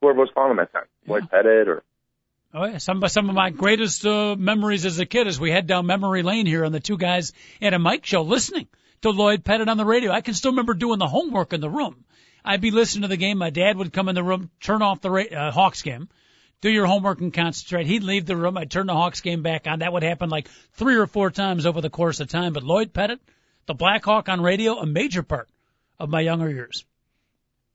[0.00, 1.12] whoever was calling that time, yeah.
[1.12, 1.82] Lloyd Pettit or
[2.54, 5.66] Oh yeah, some some of my greatest uh, memories as a kid as we head
[5.66, 8.66] down memory lane here on the two guys at a mic show listening
[9.02, 10.10] to Lloyd Pettit on the radio.
[10.10, 12.04] I can still remember doing the homework in the room.
[12.44, 13.38] I'd be listening to the game.
[13.38, 16.08] My dad would come in the room, turn off the ra- uh, Hawks game,
[16.60, 17.86] do your homework and concentrate.
[17.86, 18.56] He'd leave the room.
[18.56, 19.80] I'd turn the Hawks game back on.
[19.80, 22.52] That would happen like three or four times over the course of time.
[22.52, 23.20] But Lloyd Pettit,
[23.66, 25.48] the Black Hawk on radio, a major part
[25.98, 26.84] of my younger years.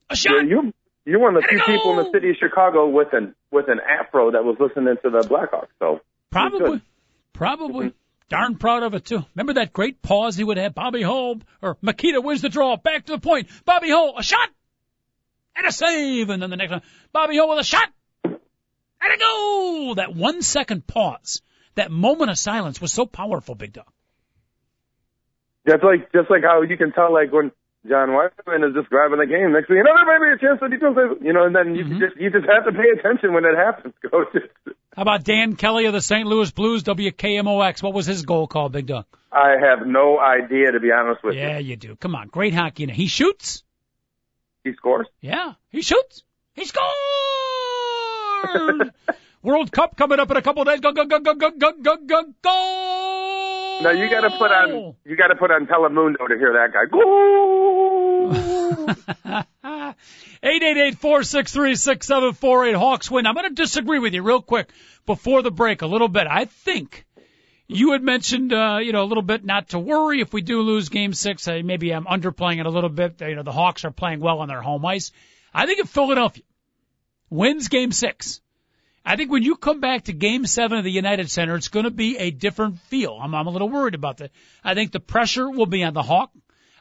[0.09, 0.33] A shot.
[0.37, 0.73] Yeah, you
[1.05, 3.79] you're one of the few people in the city of Chicago with an with an
[3.79, 5.67] afro that was listening to the Blackhawks.
[5.79, 6.81] So probably,
[7.33, 7.87] probably.
[7.87, 7.97] Mm-hmm.
[8.29, 9.25] Darn proud of it too.
[9.35, 10.73] Remember that great pause he would have?
[10.73, 12.77] Bobby Hull or Mikita wins the draw.
[12.77, 13.49] Back to the point.
[13.65, 14.49] Bobby Hull, a shot
[15.57, 17.89] and a save, and then the next one, Bobby Hull with a shot
[19.01, 19.95] and a goal.
[19.95, 21.41] That one second pause,
[21.75, 23.91] that moment of silence was so powerful, Big Dog.
[25.65, 27.51] That's like just like how you can tell like when
[27.87, 29.53] John Wiedeman is just grabbing the game.
[29.53, 31.55] Next thing you know, there might be a chance that he does You know, and
[31.55, 31.99] then you mm-hmm.
[31.99, 34.35] just you just have to pay attention when it happens, coach.
[34.95, 36.27] How about Dan Kelly of the St.
[36.27, 37.81] Louis Blues, WKMOX?
[37.81, 39.05] What was his goal called, Big Dog?
[39.31, 41.49] I have no idea, to be honest with yeah, you.
[41.49, 41.95] Yeah, you do.
[41.95, 42.85] Come on, great hockey.
[42.91, 43.63] He shoots.
[44.63, 45.07] He scores.
[45.21, 46.23] Yeah, he shoots.
[46.53, 46.85] He scores.
[49.43, 50.79] World Cup coming up in a couple of days.
[50.81, 53.79] Go go go go go go go go go.
[53.83, 56.71] No, you got to put on you got to put on Telemundo to hear that
[56.73, 56.85] guy.
[56.91, 57.51] Go.
[60.43, 63.27] Eight eight eight four six three six seven four eight Hawks win.
[63.27, 64.69] I'm going to disagree with you real quick
[65.05, 66.25] before the break a little bit.
[66.27, 67.05] I think
[67.67, 70.61] you had mentioned, uh, you know, a little bit not to worry if we do
[70.61, 71.47] lose Game Six.
[71.47, 73.21] Uh, maybe I'm underplaying it a little bit.
[73.21, 75.11] You know, the Hawks are playing well on their home ice.
[75.53, 76.43] I think if Philadelphia
[77.31, 78.41] wins Game Six
[79.03, 81.85] I think when you come back to game seven of the United Center, it's going
[81.85, 83.17] to be a different feel.
[83.19, 84.31] I'm, I'm a little worried about that.
[84.63, 86.31] I think the pressure will be on the Hawk.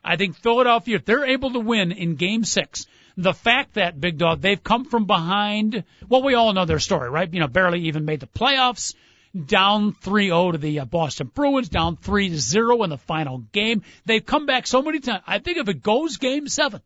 [0.05, 2.87] I think Philadelphia, if they're able to win in game six,
[3.17, 7.09] the fact that, Big Dog, they've come from behind, well, we all know their story,
[7.09, 7.33] right?
[7.33, 8.95] You know, barely even made the playoffs,
[9.47, 13.83] down 3-0 to the uh, Boston Bruins, down 3-0 in the final game.
[14.05, 15.23] They've come back so many times.
[15.27, 16.81] I think if it goes game seven,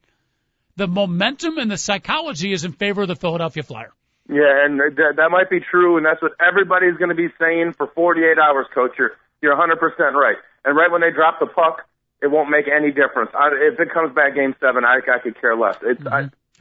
[0.76, 3.92] the momentum and the psychology is in favor of the Philadelphia Flyer.
[4.28, 7.74] Yeah, and that, that might be true, and that's what everybody's going to be saying
[7.76, 8.92] for 48 hours, Coach.
[8.98, 9.78] You're, you're 100%
[10.14, 10.36] right.
[10.64, 11.82] And right when they drop the puck,
[12.22, 13.30] it won't make any difference.
[13.34, 15.76] I, if it comes back Game Seven, I, I could care less.
[15.82, 16.08] It's mm-hmm.
[16.08, 16.20] I,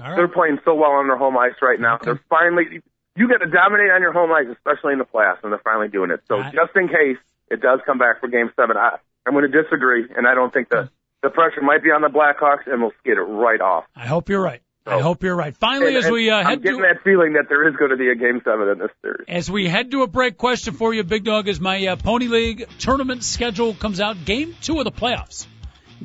[0.09, 0.15] right.
[0.17, 1.95] they're playing so well on their home ice right now.
[1.95, 2.05] Okay.
[2.05, 2.81] They're finally
[3.15, 5.87] you got to dominate on your home ice, especially in the playoffs, and they're finally
[5.87, 6.21] doing it.
[6.27, 6.53] So right.
[6.53, 7.17] just in case
[7.49, 10.51] it does come back for Game Seven, I, I'm going to disagree, and I don't
[10.51, 10.89] think the
[11.23, 13.85] the pressure might be on the Blackhawks, and we'll skid it right off.
[13.95, 14.61] I hope you're right.
[14.85, 15.55] I hope you're right.
[15.55, 17.91] Finally, and, as we uh, head I'm getting to, that feeling that there is going
[17.91, 19.23] to be a game seven in this series.
[19.29, 22.27] As we head to a break, question for you, Big Dog, as my uh, Pony
[22.27, 25.47] League tournament schedule comes out, Game Two of the playoffs,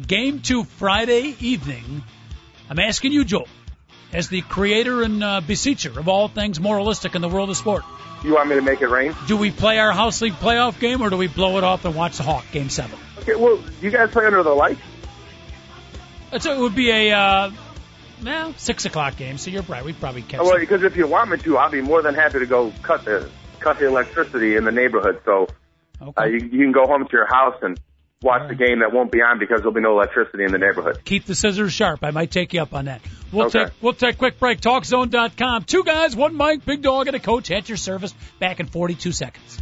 [0.01, 2.05] Game Two Friday evening.
[2.71, 3.49] I'm asking you, Joel,
[4.13, 7.83] as the creator and uh, beseecher of all things moralistic in the world of sport.
[8.23, 9.17] You want me to make it rain?
[9.27, 11.97] Do we play our house league playoff game, or do we blow it off and
[11.97, 12.97] watch the Hawk Game Seven?
[13.19, 14.81] Okay, well, you guys play under the lights.
[16.33, 17.51] It's, it would be a uh,
[18.23, 19.85] well, six o'clock game, so you're right.
[19.85, 20.41] We'd probably catch.
[20.41, 23.05] Well, because if you want me to, I'll be more than happy to go cut
[23.05, 23.29] the
[23.61, 25.21] cut the electricity in the neighborhood.
[25.25, 25.49] So
[26.01, 26.13] okay.
[26.17, 27.79] uh, you, you can go home to your house and
[28.23, 28.49] watch right.
[28.49, 31.01] the game that won't be on because there'll be no electricity in the neighborhood.
[31.05, 32.01] Keep the scissors sharp.
[32.03, 33.01] I might take you up on that.
[33.33, 33.65] We'll okay.
[33.65, 34.61] take we'll take a quick break.
[34.61, 35.65] TalkZone.com.
[35.65, 38.15] Two guys, one mic, big dog, and a coach at your service.
[38.39, 39.59] Back in 42 seconds.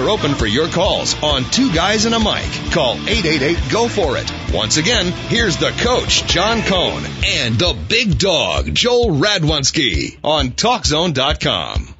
[0.00, 2.72] Are open for your calls on Two Guys and a Mic.
[2.72, 4.32] Call 888-GO for it.
[4.52, 11.94] Once again, here's the coach, John Cohn, and the big dog, Joel Radwanski on TalkZone.com.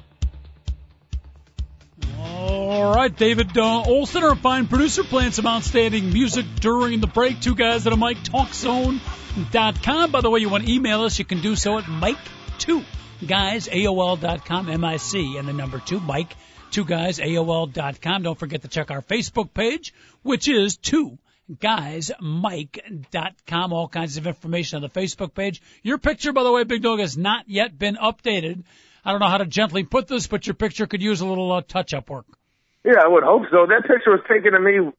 [2.17, 7.39] All right, David uh, Olson, our fine producer, playing some outstanding music during the break.
[7.39, 10.11] Two guys at a mic, talkzone.com.
[10.11, 12.83] By the way, you want to email us, you can do so at Mike2
[13.25, 16.35] guys, AOL.com, M-I-C, and the number two, Mike,
[16.71, 18.23] two guys, AOL.com.
[18.23, 21.17] Don't forget to check our Facebook page, which is two
[21.59, 23.73] guys guysmike.com.
[23.73, 25.61] All kinds of information on the Facebook page.
[25.83, 28.63] Your picture, by the way, Big Dog, has not yet been updated.
[29.03, 31.51] I don't know how to gently put this, but your picture could use a little
[31.51, 32.25] uh, touch-up work.
[32.85, 33.65] Yeah, I would hope so.
[33.67, 34.91] That picture was taken of me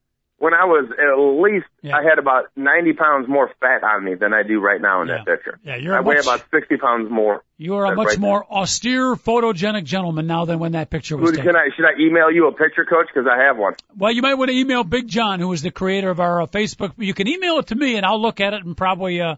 [0.43, 1.97] when I was at least yeah.
[1.97, 5.07] I had about 90 pounds more fat on me than I do right now in
[5.07, 5.19] yeah.
[5.19, 5.61] that picture.
[5.63, 7.45] Yeah, you're I weigh much, about 60 pounds more.
[7.59, 8.57] You are a much right more now.
[8.57, 11.55] austere, photogenic gentleman now than when that picture was taken.
[11.55, 13.07] I, should I email you a picture, Coach?
[13.15, 13.75] Because I have one.
[13.97, 16.47] Well, you might want to email Big John, who is the creator of our uh,
[16.47, 16.95] Facebook.
[16.97, 19.37] You can email it to me, and I'll look at it and probably, uh,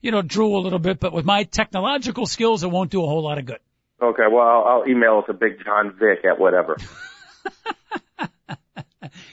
[0.00, 0.98] you know, drool a little bit.
[0.98, 3.60] But with my technological skills, it won't do a whole lot of good.
[4.02, 6.76] Okay, well, I'll, I'll email it to Big John Vic at whatever.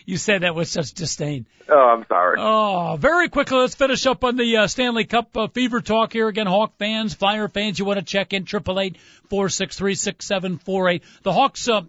[0.06, 1.46] you said that with such disdain.
[1.70, 2.38] Oh, I'm sorry.
[2.40, 6.28] Oh, very quickly, let's finish up on the uh, Stanley Cup uh, fever talk here
[6.28, 6.48] again.
[6.48, 8.98] Hawk fans, Flyer fans, you want to check in triple eight
[9.30, 11.04] four six three six seven four eight.
[11.24, 11.82] The Hawks uh,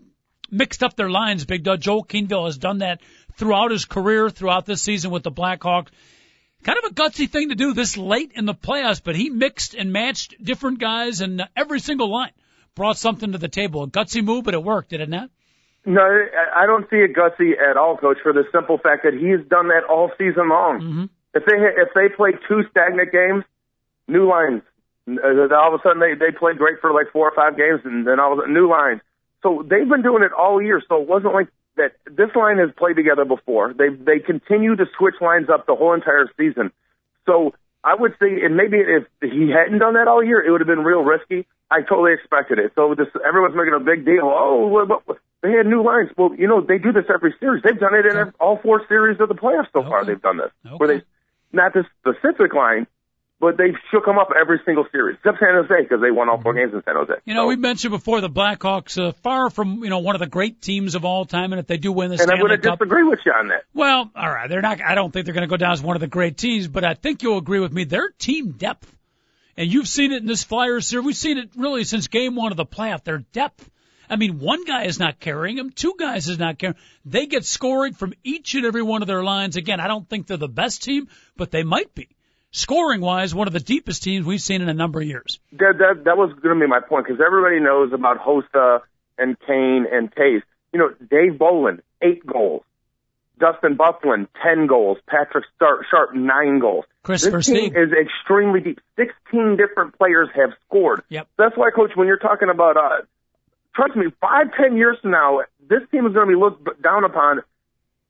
[0.50, 1.44] mixed up their lines.
[1.44, 3.00] Big Dog Joel Quenneville has done that
[3.36, 5.88] throughout his career, throughout this season with the Blackhawks.
[6.64, 9.74] Kind of a gutsy thing to do this late in the playoffs, but he mixed
[9.74, 12.32] and matched different guys and every single line
[12.74, 13.84] brought something to the table.
[13.84, 15.30] A gutsy move, but it worked, did it not?
[15.88, 16.04] No,
[16.54, 19.68] I don't see it gutsy at all, Coach, for the simple fact that he's done
[19.68, 20.80] that all season long.
[20.80, 21.04] Mm-hmm.
[21.32, 23.44] If they if they play two stagnant games,
[24.06, 24.60] new lines.
[25.08, 27.80] Uh, all of a sudden they they played great for like four or five games,
[27.84, 29.00] and then all of a sudden new lines.
[29.42, 30.82] So they've been doing it all year.
[30.86, 31.92] So it wasn't like that.
[32.04, 33.72] This line has played together before.
[33.72, 36.70] They they continue to switch lines up the whole entire season.
[37.24, 40.60] So I would say, and maybe if he hadn't done that all year, it would
[40.60, 41.46] have been real risky.
[41.70, 42.72] I totally expected it.
[42.74, 44.28] So this, everyone's making a big deal.
[44.28, 44.68] Oh,
[45.42, 46.10] they had new lines.
[46.16, 47.62] Well, you know, they do this every series.
[47.62, 48.30] They've done it in okay.
[48.40, 49.88] all four series of the playoffs so okay.
[49.88, 50.04] far.
[50.04, 50.50] They've done this.
[50.66, 50.74] Okay.
[50.76, 51.04] Where they,
[51.52, 52.86] not this specific line,
[53.40, 56.40] but they've shook them up every single series, except San Jose because they won all
[56.40, 56.72] four mm-hmm.
[56.72, 57.12] games in San Jose.
[57.24, 60.20] You know, so, we mentioned before the Blackhawks, uh, far from you know one of
[60.20, 62.46] the great teams of all time, and if they do win the and Stanley I'm
[62.48, 63.62] going to disagree with you on that.
[63.72, 64.80] Well, all right, they're not.
[64.82, 66.84] I don't think they're going to go down as one of the great teams, but
[66.84, 67.84] I think you'll agree with me.
[67.84, 68.92] Their team depth,
[69.56, 71.06] and you've seen it in this Flyers series.
[71.06, 73.04] We've seen it really since Game One of the playoff.
[73.04, 73.70] Their depth
[74.10, 76.76] I mean, one guy is not carrying them, two guys is not carrying.
[77.04, 79.56] They get scoring from each and every one of their lines.
[79.56, 82.08] Again, I don't think they're the best team, but they might be.
[82.50, 85.38] Scoring wise, one of the deepest teams we've seen in a number of years.
[85.52, 88.80] That that, that was going to be my point because everybody knows about Hossa
[89.18, 90.42] and Kane and Toews.
[90.72, 92.62] You know, Dave Bolland, eight goals.
[93.38, 94.98] Dustin Byfuglien, 10 goals.
[95.06, 96.84] Patrick Sharp, 9 goals.
[97.02, 98.80] Chris this team is extremely deep.
[98.96, 101.02] 16 different players have scored.
[101.08, 101.28] Yep.
[101.36, 103.02] That's why, Coach, when you're talking about uh,
[103.78, 107.04] trust me, five, ten years from now, this team is going to be looked down
[107.04, 107.42] upon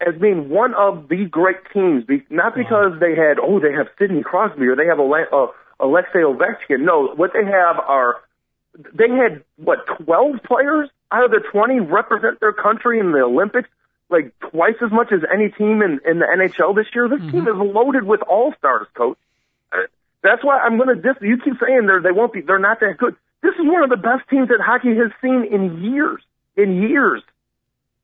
[0.00, 2.98] as being one of the great teams, not because wow.
[2.98, 5.46] they had, oh, they have Sidney Crosby or they have uh,
[5.80, 6.80] Alexei Ovechkin.
[6.80, 8.16] No, what they have are,
[8.94, 13.68] they had, what, 12 players out of the 20 represent their country in the Olympics,
[14.08, 17.08] like twice as much as any team in, in the NHL this year.
[17.08, 17.30] This mm-hmm.
[17.30, 19.18] team is loaded with all-stars, coach.
[19.72, 19.78] Uh,
[20.22, 21.20] that's why I'm going to dis.
[21.20, 22.40] You keep saying they're they won't be.
[22.40, 23.16] They're not that good.
[23.42, 26.20] This is one of the best teams that hockey has seen in years.
[26.56, 27.22] In years.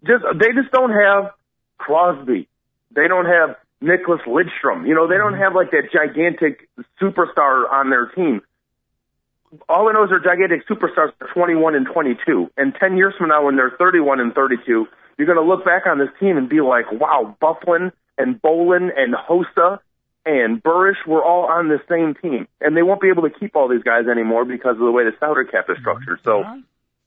[0.07, 1.33] Just they just don't have
[1.79, 2.49] Crosby.
[2.95, 4.87] They don't have Nicklas Lidstrom.
[4.87, 5.43] You know, they don't mm-hmm.
[5.43, 6.69] have like that gigantic
[7.01, 8.43] superstar on their team.
[9.69, 12.51] All I know is they're gigantic superstars are 21 and 22.
[12.57, 15.87] And 10 years from now, when they're 31 and 32, you're going to look back
[15.87, 19.79] on this team and be like, wow, Byfuglien and Bolland and Hossa
[20.27, 23.57] and Burish were all on the same team, and they won't be able to keep
[23.57, 26.21] all these guys anymore because of the way the salary cap is structured.
[26.25, 26.45] So.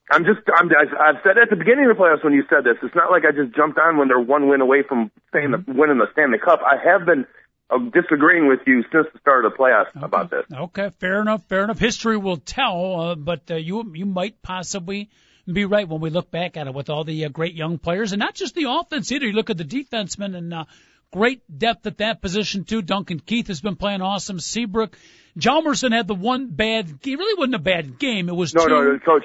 [0.09, 2.77] I'm just, I'm, I've said at the beginning of the playoffs when you said this,
[2.81, 5.61] it's not like I just jumped on when they're one win away from saying the,
[5.67, 6.61] winning the Stanley Cup.
[6.63, 7.27] I have been
[7.69, 10.05] uh, disagreeing with you since the start of the playoffs okay.
[10.05, 10.45] about this.
[10.51, 11.79] Okay, fair enough, fair enough.
[11.79, 15.09] History will tell, uh, but uh, you you might possibly
[15.51, 18.13] be right when we look back at it with all the uh, great young players,
[18.13, 19.25] and not just the offense either.
[19.25, 20.65] You look at the defensemen and uh,
[21.13, 22.81] Great depth at that position too.
[22.81, 24.39] Duncan Keith has been playing awesome.
[24.39, 24.97] Seabrook,
[25.39, 26.89] Hjalmarsson had the one bad.
[26.89, 28.29] It really wasn't a bad game.
[28.29, 28.69] It was no, two.
[28.69, 29.23] no, no, coach.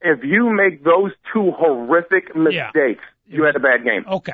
[0.00, 2.94] If you make those two horrific mistakes, yeah.
[3.26, 4.04] you had a bad game.
[4.08, 4.32] Okay.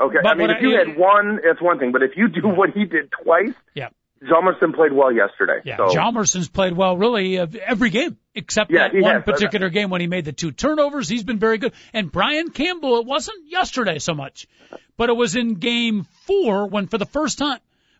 [0.00, 0.18] Okay.
[0.22, 1.92] But I mean, if you I, had one, that's one thing.
[1.92, 3.90] But if you do what he did twice, yeah.
[4.24, 5.60] Hjalmarsson played well yesterday.
[5.64, 5.86] Yeah, so.
[5.86, 9.24] Hjalmarsson's played well really uh, every game except yeah, that one has.
[9.24, 11.08] particular game when he made the two turnovers.
[11.08, 11.72] He's been very good.
[11.92, 14.46] And Brian Campbell, it wasn't yesterday so much,
[14.96, 17.58] but it was in game four when for the first time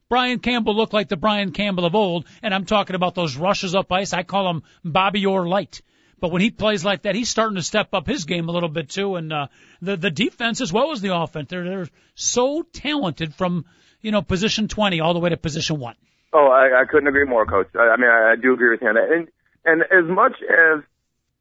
[0.09, 2.27] Brian Campbell looked like the Brian Campbell of old.
[2.43, 4.13] And I'm talking about those rushes up ice.
[4.13, 5.83] I call him Bobby Orr light.
[6.21, 8.69] But when he plays like that, he's starting to step up his game a little
[8.69, 9.17] bit too.
[9.17, 9.49] And uh,
[9.83, 13.67] the the defense as well as the offense, they're they're so talented from
[14.01, 15.97] you know position 20 all the way to position one.
[16.35, 17.69] Oh, I, I couldn't agree more, Coach.
[17.77, 19.11] I, I mean, I, I do agree with you on that.
[19.11, 19.29] And
[19.65, 20.83] and as much as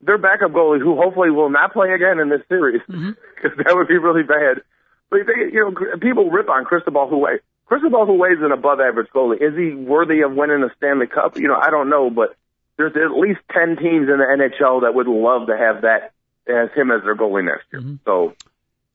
[0.02, 3.62] their backup goalie, who hopefully will not play again in this series, because mm-hmm.
[3.66, 4.62] that would be really bad.
[5.10, 7.40] But they, you know, people rip on Cristobal Huet.
[7.66, 9.42] Cristobal Huet is an above average goalie.
[9.42, 11.38] Is he worthy of winning a Stanley Cup?
[11.38, 12.36] You know, I don't know, but
[12.78, 16.14] there's at least ten teams in the NHL that would love to have that
[16.48, 17.82] as him as their goalie next year.
[17.82, 17.96] Mm-hmm.
[18.06, 18.36] So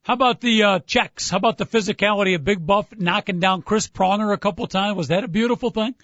[0.08, 1.28] how about the uh, checks?
[1.28, 4.96] How about the physicality of Big Buff knocking down Chris Pronger a couple times?
[4.96, 5.94] Was that a beautiful thing?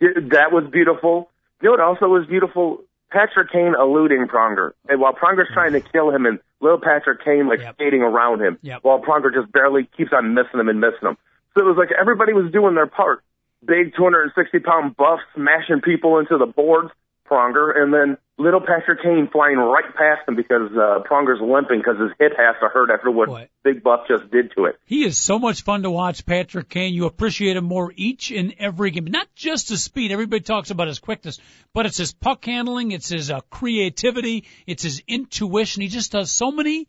[0.00, 1.28] Yeah, that was beautiful.
[1.60, 2.78] You know what also was beautiful?
[3.10, 4.72] Patrick Kane eluding Pronger.
[4.88, 7.74] And while Pronger's trying to kill him and little Patrick Kane like yep.
[7.74, 8.78] skating around him yep.
[8.80, 11.18] while Pronger just barely keeps on missing him and missing him.
[11.52, 13.22] So it was like everybody was doing their part.
[13.60, 16.90] Big 260 pound buff smashing people into the boards,
[17.28, 21.98] Pronger, and then little Patrick Kane flying right past him because uh, Pronger's limping because
[21.98, 23.48] his hip has to hurt after what Boy.
[23.64, 24.78] Big Buff just did to it.
[24.84, 26.94] He is so much fun to watch, Patrick Kane.
[26.94, 29.06] You appreciate him more each and every game.
[29.06, 30.12] Not just his speed.
[30.12, 31.38] Everybody talks about his quickness,
[31.72, 32.92] but it's his puck handling.
[32.92, 34.44] It's his uh, creativity.
[34.66, 35.82] It's his intuition.
[35.82, 36.88] He just does so many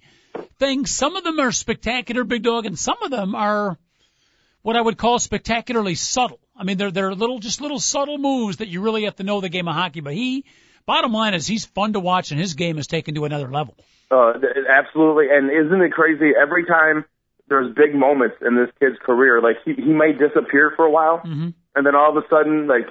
[0.60, 0.92] things.
[0.92, 3.78] Some of them are spectacular, Big Dog, and some of them are
[4.68, 6.42] what I would call spectacularly subtle.
[6.54, 9.40] I mean, they're they're little, just little subtle moves that you really have to know
[9.40, 10.02] the game of hockey.
[10.02, 10.44] But he
[10.86, 13.76] Bottom line is he's fun to watch, and his game is taken to another level.
[14.12, 14.34] Uh,
[14.70, 16.32] absolutely, and isn't it crazy?
[16.38, 17.06] Every time
[17.48, 21.20] there's big moments in this kid's career, like he he may disappear for a while,
[21.20, 21.50] mm-hmm.
[21.74, 22.88] and then all of a sudden, like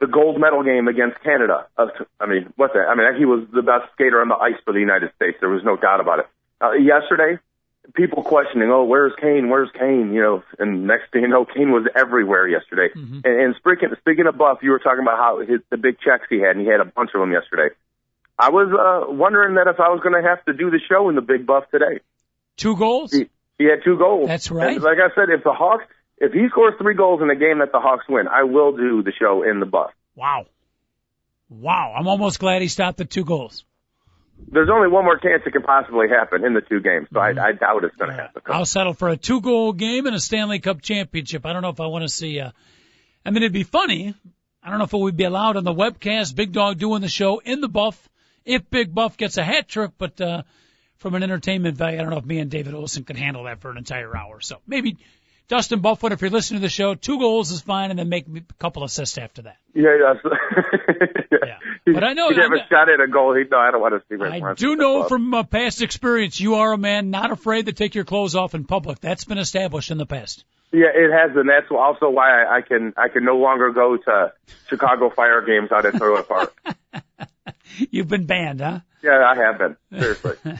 [0.00, 1.68] the gold medal game against Canada.
[2.20, 2.80] I mean, what the?
[2.80, 5.38] I mean, he was the best skater on the ice for the United States.
[5.40, 6.26] There was no doubt about it.
[6.60, 7.40] Uh, yesterday,
[7.92, 9.50] people questioning, oh, where's Kane?
[9.50, 10.12] Where's Kane?
[10.12, 12.88] You know, and next thing you know, Kane was everywhere yesterday.
[12.96, 13.20] Mm-hmm.
[13.24, 16.26] And, and speaking, speaking of Buff, you were talking about how his, the big checks
[16.30, 17.74] he had, and he had a bunch of them yesterday.
[18.38, 21.08] I was uh, wondering that if I was going to have to do the show
[21.08, 22.00] in the Big Buff today.
[22.56, 23.12] Two goals.
[23.12, 24.26] He, he had two goals.
[24.26, 24.74] That's right.
[24.74, 25.84] And like I said, if the Hawks,
[26.18, 29.02] if he scores three goals in a game that the Hawks win, I will do
[29.02, 29.92] the show in the Buff.
[30.16, 30.46] Wow.
[31.48, 31.94] Wow.
[31.96, 33.64] I'm almost glad he stopped at two goals
[34.38, 37.38] there's only one more chance it can possibly happen in the two games, so mm-hmm.
[37.38, 38.42] I, I doubt it's going to happen.
[38.46, 41.46] I'll settle for a two goal game and a Stanley Cup championship.
[41.46, 42.40] I don't know if I want to see.
[42.40, 42.50] Uh,
[43.24, 44.14] I mean, it'd be funny.
[44.62, 46.34] I don't know if it would be allowed on the webcast.
[46.34, 48.08] Big Dog doing the show in the Buff
[48.44, 50.42] if Big Buff gets a hat trick, but uh,
[50.98, 53.60] from an entertainment value, I don't know if me and David Olson can handle that
[53.60, 54.40] for an entire hour.
[54.40, 54.96] So maybe
[55.46, 58.26] Dustin Byfuglien, if you're listening to the show, two goals is fine, and then make
[58.26, 59.56] a couple assists after that.
[59.74, 59.90] Yeah,
[60.24, 61.38] yeah.
[61.86, 61.92] yeah.
[61.92, 63.34] But I know he never shot at a goal.
[63.34, 64.22] He no, I don't want to see.
[64.22, 67.94] I do know from uh, past experience, you are a man not afraid to take
[67.94, 69.00] your clothes off in public.
[69.00, 70.44] That's been established in the past.
[70.72, 73.96] Yeah, it has, and that's also why I, I can I can no longer go
[73.96, 74.32] to
[74.68, 76.56] Chicago Fire games out at Toyota Park.
[77.90, 78.80] You've been banned, huh?
[79.02, 79.76] Yeah, I have been.
[79.92, 80.36] Seriously.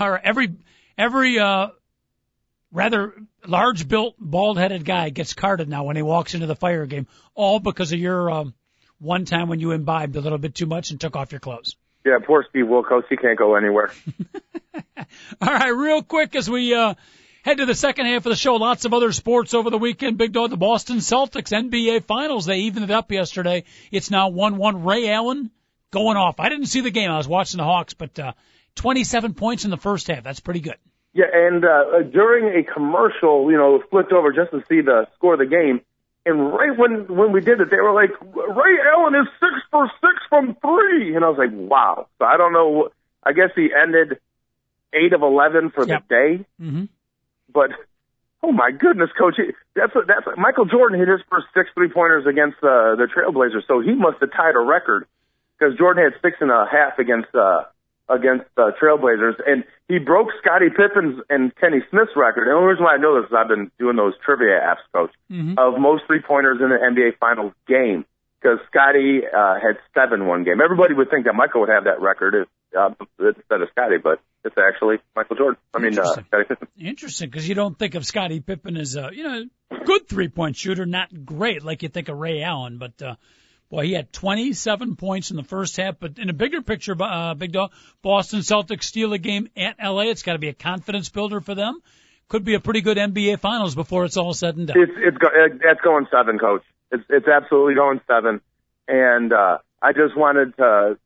[0.00, 0.56] All right, every
[0.98, 1.68] every uh
[2.72, 3.14] rather
[3.46, 7.06] large built, bald headed guy gets carded now when he walks into the fire game,
[7.34, 8.54] all because of your um,
[8.98, 11.76] one time when you imbibed a little bit too much and took off your clothes.
[12.04, 13.04] Yeah, poor Steve Wilkos.
[13.08, 13.92] He can't go anywhere.
[15.40, 16.94] all right, real quick as we uh,
[17.42, 20.16] head to the second half of the show, lots of other sports over the weekend.
[20.18, 22.46] Big dog, the Boston Celtics NBA Finals.
[22.46, 23.64] They evened it up yesterday.
[23.90, 24.84] It's now 1-1.
[24.86, 25.50] Ray Allen
[25.90, 26.40] going off.
[26.40, 27.10] I didn't see the game.
[27.10, 28.32] I was watching the Hawks, but uh,
[28.76, 30.22] 27 points in the first half.
[30.22, 30.76] That's pretty good.
[31.18, 35.32] Yeah, and uh, during a commercial, you know, flipped over just to see the score
[35.32, 35.80] of the game.
[36.24, 39.90] And right when when we did it, they were like, Ray Allen is six for
[40.00, 42.06] six from three, and I was like, wow.
[42.20, 42.90] So I don't know.
[43.24, 44.20] I guess he ended
[44.92, 46.06] eight of eleven for yep.
[46.06, 46.44] the day.
[46.62, 46.84] Mm-hmm.
[47.52, 47.70] But
[48.44, 49.40] oh my goodness, coach,
[49.74, 53.08] that's a, that's a, Michael Jordan hit his first six three pointers against uh, the
[53.10, 55.08] Trailblazers, so he must have tied a record
[55.58, 57.64] because Jordan had six and a half against uh,
[58.08, 62.48] against uh, Trailblazers, and he broke Scottie Pippen's and Kenny Smith's record.
[62.48, 64.84] And the only reason why I know this is I've been doing those trivia apps,
[64.94, 65.58] coach, mm-hmm.
[65.58, 68.04] of most three pointers in an NBA Finals game.
[68.40, 70.60] Because Scottie uh, had seven one game.
[70.62, 72.48] Everybody would think that Michael would have that record if,
[72.78, 75.56] uh, instead of Scottie, but it's actually Michael Jordan.
[75.74, 76.68] I mean, uh, Scottie Pippen.
[76.78, 79.44] Interesting, because you don't think of Scottie Pippen as a you know
[79.84, 83.02] good three point shooter, not great like you think of Ray Allen, but.
[83.02, 83.16] uh
[83.70, 87.34] Boy, he had 27 points in the first half, but in a bigger picture, uh,
[87.34, 90.04] Big Dog, Boston Celtics steal a game at LA.
[90.04, 91.80] It's got to be a confidence builder for them.
[92.28, 94.76] Could be a pretty good NBA Finals before it's all said and done.
[94.78, 95.28] It's it's go,
[95.64, 96.62] that's going seven, coach.
[96.90, 98.40] It's it's absolutely going seven,
[98.86, 100.98] and uh, I just wanted to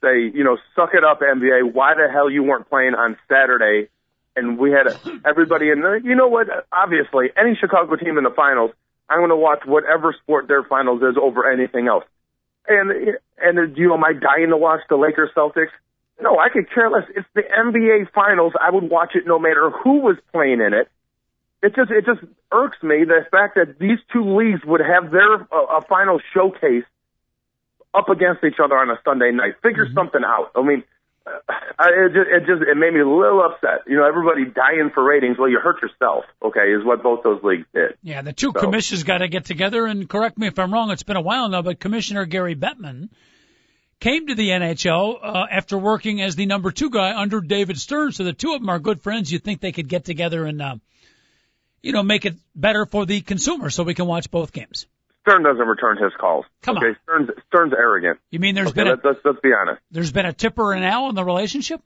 [0.00, 1.72] say, you know, suck it up, NBA.
[1.72, 3.88] Why the hell you weren't playing on Saturday?
[4.36, 4.86] And we had
[5.24, 5.98] everybody in there.
[5.98, 6.46] You know what?
[6.72, 8.70] Obviously, any Chicago team in the finals,
[9.10, 12.04] I'm going to watch whatever sport their finals is over anything else.
[12.68, 12.90] And
[13.42, 15.72] and do you know, am I dying to watch the Lakers Celtics?
[16.20, 17.04] No, I could care less.
[17.16, 18.52] It's the NBA finals.
[18.60, 20.88] I would watch it no matter who was playing in it.
[21.62, 22.20] It just it just
[22.52, 26.84] irks me the fact that these two leagues would have their uh, a final showcase
[27.92, 29.54] up against each other on a Sunday night.
[29.62, 29.94] Figure mm-hmm.
[29.94, 30.52] something out.
[30.54, 30.84] I mean,
[31.48, 33.86] uh, it just it just it made me a little upset.
[33.86, 35.38] You know, everybody dying for ratings.
[35.38, 36.24] Well, you hurt yourself.
[36.42, 37.96] Okay, is what both those leagues did.
[38.02, 38.60] Yeah, the two so.
[38.60, 40.90] commissioners got to get together and correct me if I'm wrong.
[40.90, 43.08] It's been a while now, but Commissioner Gary Bettman
[44.00, 48.12] came to the NHL uh, after working as the number two guy under David Stern.
[48.12, 49.30] So the two of them are good friends.
[49.30, 50.76] You think they could get together and, uh,
[51.82, 54.86] you know, make it better for the consumer so we can watch both games.
[55.30, 56.44] Stern doesn't return his calls.
[56.62, 56.96] Come okay, on.
[57.04, 58.18] Stern's, Stern's arrogant.
[58.30, 59.80] You mean there's okay, been a, let's, let's be honest.
[59.90, 61.80] There's been a tipper and Al in the relationship?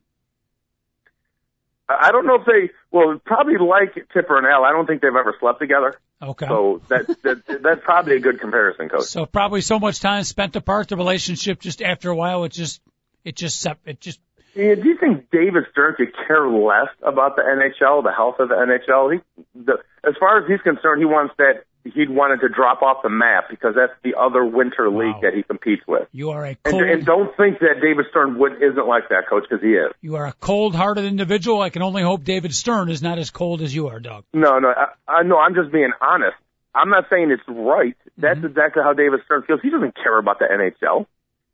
[1.86, 4.64] I don't know if they, well, probably like Tipper and Al.
[4.64, 5.92] I don't think they've ever slept together.
[6.22, 6.46] Okay.
[6.46, 9.04] So that, that that's probably a good comparison, coach.
[9.04, 12.80] So probably so much time spent apart, the relationship just after a while, it just,
[13.22, 14.18] it just, it just.
[14.54, 18.48] Yeah, do you think David Stern could care less about the NHL, the health of
[18.48, 19.14] the NHL?
[19.14, 19.74] He, the,
[20.08, 23.48] as far as he's concerned, he wants that he'd wanted to drop off the map
[23.50, 26.08] because that's the other winter league that he competes with.
[26.12, 29.28] You are a cold, and, and don't think that David Stern would isn't like that,
[29.28, 29.92] coach, because he is.
[30.00, 31.60] You are a cold-hearted individual.
[31.60, 34.24] I can only hope David Stern is not as cold as you are, Doug.
[34.32, 35.38] No, no, I, I no.
[35.38, 36.36] I'm just being honest.
[36.74, 37.96] I'm not saying it's right.
[38.16, 38.46] That's mm-hmm.
[38.46, 39.60] exactly how David Stern feels.
[39.62, 41.06] He doesn't care about the NHL.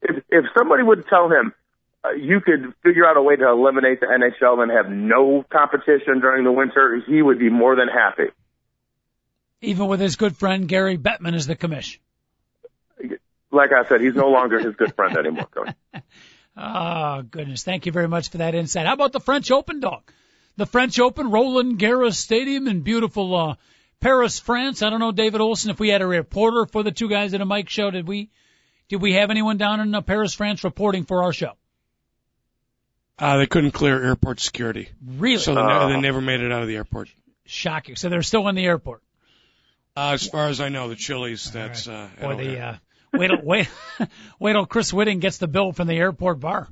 [0.03, 1.53] If if somebody would tell him
[2.05, 6.21] uh, you could figure out a way to eliminate the NHL and have no competition
[6.21, 8.33] during the winter, he would be more than happy
[9.61, 11.99] even with his good friend Gary Bettman as the commish.
[13.53, 15.75] Like I said, he's no longer his good friend anymore, Coach.
[16.57, 17.65] oh, goodness.
[17.65, 18.87] Thank you very much for that insight.
[18.87, 20.03] How about the French Open, dog?
[20.57, 23.55] The French Open, Roland Garros Stadium in beautiful uh,
[23.99, 24.83] Paris, France.
[24.83, 27.41] I don't know, David Olson, if we had a reporter for the two guys at
[27.41, 28.31] a mic show, did we
[28.89, 31.53] did we have anyone down in uh, Paris, France reporting for our show?
[33.19, 34.89] Uh, they couldn't clear airport security.
[35.05, 35.39] Really?
[35.39, 37.09] So they, uh, they never made it out of the airport.
[37.45, 37.97] Shocking.
[37.97, 39.03] So they're still in the airport.
[40.01, 41.51] Uh, as far as I know, the Chili's.
[41.53, 42.09] That's right.
[42.23, 42.75] uh, Boy, the uh,
[43.13, 43.69] wait till wait
[44.39, 46.69] wait till Chris Whitting gets the bill from the airport bar.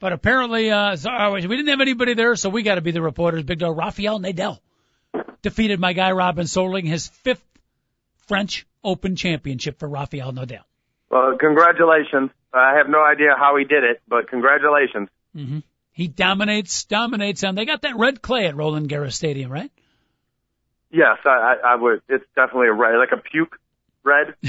[0.00, 2.90] But apparently, uh, so, uh, we didn't have anybody there, so we got to be
[2.90, 3.44] the reporters.
[3.44, 4.58] Big dog Rafael Nadal
[5.42, 7.44] defeated my guy Robin Soderling, his fifth
[8.26, 10.64] French Open championship for Rafael Nadal.
[11.10, 12.30] Well, congratulations.
[12.52, 15.08] I have no idea how he did it, but congratulations.
[15.36, 15.60] Mm-hmm.
[15.92, 19.70] He dominates, dominates, and they got that red clay at Roland Garros Stadium, right?
[20.92, 22.02] Yes, I, I, I would.
[22.08, 23.58] It's definitely a red, like a puke
[24.04, 24.34] red.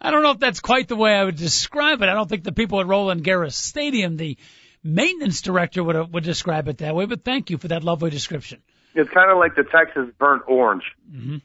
[0.00, 2.08] I don't know if that's quite the way I would describe it.
[2.08, 4.36] I don't think the people at Roland Garros Stadium, the
[4.82, 7.06] maintenance director, would would describe it that way.
[7.06, 8.62] But thank you for that lovely description.
[8.94, 10.84] It's kind of like the Texas burnt orange.
[11.10, 11.36] Mm-hmm.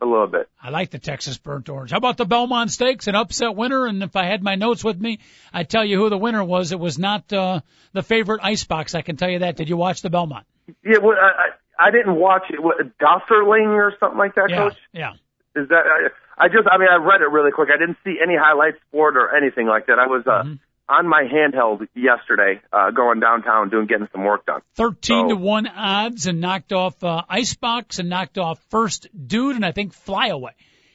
[0.00, 0.48] A little bit.
[0.60, 1.92] I like the Texas burnt orange.
[1.92, 3.86] How about the Belmont Stakes, an upset winner?
[3.86, 5.20] And if I had my notes with me,
[5.52, 6.72] I'd tell you who the winner was.
[6.72, 7.60] It was not uh,
[7.92, 8.94] the favorite icebox.
[8.94, 9.56] I can tell you that.
[9.56, 10.46] Did you watch the Belmont?
[10.84, 12.62] Yeah, well, I, I didn't watch it.
[12.62, 14.76] What, Dosserling or something like that, yeah, Coach?
[14.92, 15.12] Yeah.
[15.56, 15.84] Is that?
[15.86, 17.68] I, I just, I mean, I read it really quick.
[17.72, 19.98] I didn't see any highlights for it or anything like that.
[19.98, 20.54] I was uh, mm-hmm.
[20.88, 24.60] on my handheld yesterday, uh, going downtown doing getting some work done.
[24.74, 29.54] Thirteen so, to one odds, and knocked off uh, Icebox and knocked off First Dude,
[29.54, 30.52] and I think Flyaway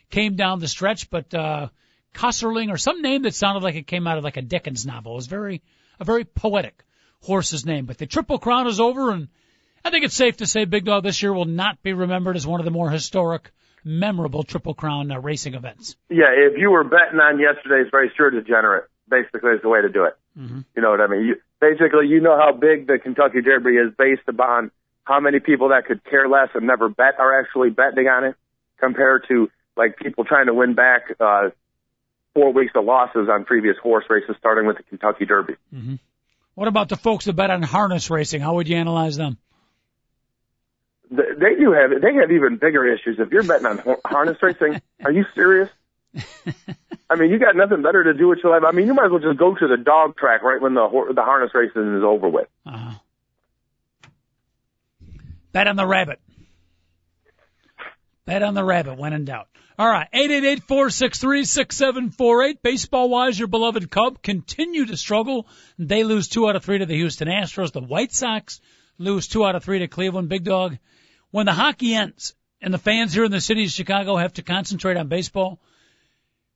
[0.10, 1.70] came down the stretch, but uh,
[2.14, 5.14] Kosserling or some name that sounded like it came out of like a Dickens novel.
[5.14, 5.62] It was very
[6.00, 6.84] a very poetic
[7.22, 7.86] horse's name.
[7.86, 9.30] But the Triple Crown is over, and
[9.84, 12.46] I think it's safe to say Big Dog this year will not be remembered as
[12.46, 13.52] one of the more historic,
[13.84, 15.96] memorable Triple Crown uh, racing events.
[16.10, 18.86] Yeah, if you were betting on yesterday's race, you're degenerate.
[19.10, 20.14] Basically, is the way to do it.
[20.38, 20.60] Mm-hmm.
[20.76, 21.26] You know what I mean?
[21.26, 24.72] You, basically, you know how big the Kentucky Derby is based upon
[25.04, 28.36] how many people that could care less and never bet are actually betting on it,
[28.80, 31.50] compared to like people trying to win back uh,
[32.36, 35.54] four weeks of losses on previous horse races, starting with the Kentucky Derby.
[35.74, 35.96] Mm-hmm.
[36.54, 38.42] What about the folks that bet on harness racing?
[38.42, 39.38] How would you analyze them?
[41.10, 43.18] They do have they have even bigger issues.
[43.20, 45.70] If you're betting on harness racing, are you serious?
[47.10, 48.64] I mean, you got nothing better to do with your life.
[48.68, 50.88] I mean, you might as well just go to the dog track right when the
[51.16, 52.48] the harness racing is over with.
[52.66, 52.94] Uh-huh.
[55.52, 56.20] Bet on the rabbit.
[58.26, 59.48] Bet on the rabbit when in doubt.
[59.80, 62.62] All right, eight eight eight four six three six seven four eight.
[62.62, 65.48] Baseball wise, your beloved Cub continue to struggle.
[65.80, 67.72] They lose two out of three to the Houston Astros.
[67.72, 68.62] The White Sox
[69.00, 70.30] lose two out of three to Cleveland.
[70.30, 70.78] Big Dog
[71.32, 74.42] when the hockey ends and the fans here in the city of Chicago have to
[74.42, 75.60] concentrate on baseball,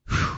[0.10, 0.38] whew,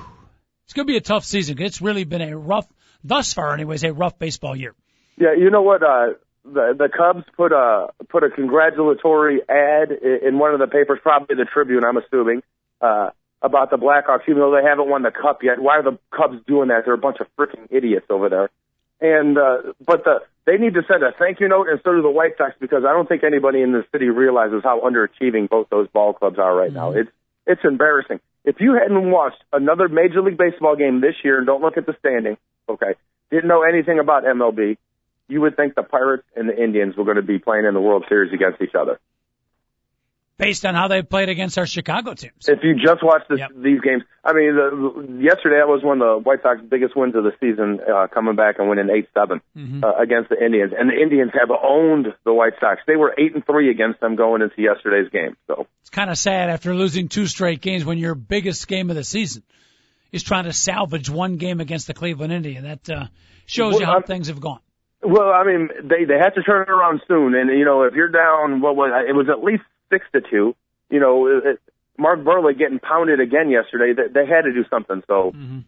[0.66, 1.62] it's going to be a tough season.
[1.62, 2.68] It's really been a rough,
[3.04, 4.74] thus far anyways, a rough baseball year.
[5.18, 5.82] Yeah, you know what?
[5.82, 6.14] Uh,
[6.44, 11.36] the the Cubs put a put a congratulatory ad in one of the papers, probably
[11.36, 12.44] the Tribune, I'm assuming,
[12.82, 13.10] uh,
[13.42, 15.60] about the Blackhawks, even though they haven't won the Cup yet.
[15.60, 16.82] Why are the Cubs doing that?
[16.86, 18.50] They're a bunch of freaking idiots over there.
[19.02, 22.02] And uh, but the they need to send a thank you note, and so do
[22.02, 25.70] the White Sox, because I don't think anybody in the city realizes how underachieving both
[25.70, 26.78] those ball clubs are right mm-hmm.
[26.78, 26.91] now.
[26.91, 27.12] It's
[27.46, 28.20] it's embarrassing.
[28.46, 31.86] If you hadn't watched another Major League Baseball game this year, and don't look at
[31.86, 32.38] the standing,
[32.70, 32.93] okay,
[33.32, 34.78] didn't know anything about MLB,
[35.28, 37.82] you would think the Pirates and the Indians were going to be playing in the
[37.82, 39.00] World Series against each other
[40.38, 42.48] based on how they played against our Chicago teams.
[42.48, 43.52] If you just watch this, yep.
[43.56, 47.16] these games, I mean, the, yesterday that was one of the White Sox biggest wins
[47.16, 49.84] of the season, uh, coming back and winning eight seven mm-hmm.
[49.84, 52.82] uh, against the Indians, and the Indians have owned the White Sox.
[52.88, 55.38] They were eight and three against them going into yesterday's game.
[55.48, 58.96] So it's kind of sad after losing two straight games when your biggest game of
[58.96, 59.44] the season
[60.12, 62.64] is trying to salvage one game against the Cleveland Indians.
[62.64, 63.06] That uh,
[63.46, 64.60] shows well, you how I'm, things have gone.
[65.02, 67.94] Well, I mean, they they have to turn it around soon, and you know, if
[67.94, 70.56] you're down, what was it was at least six to two.
[70.90, 71.60] You know, it,
[71.98, 73.94] Mark Buehrle getting pounded again yesterday.
[73.94, 75.02] They, they had to do something.
[75.08, 75.60] So mm-hmm.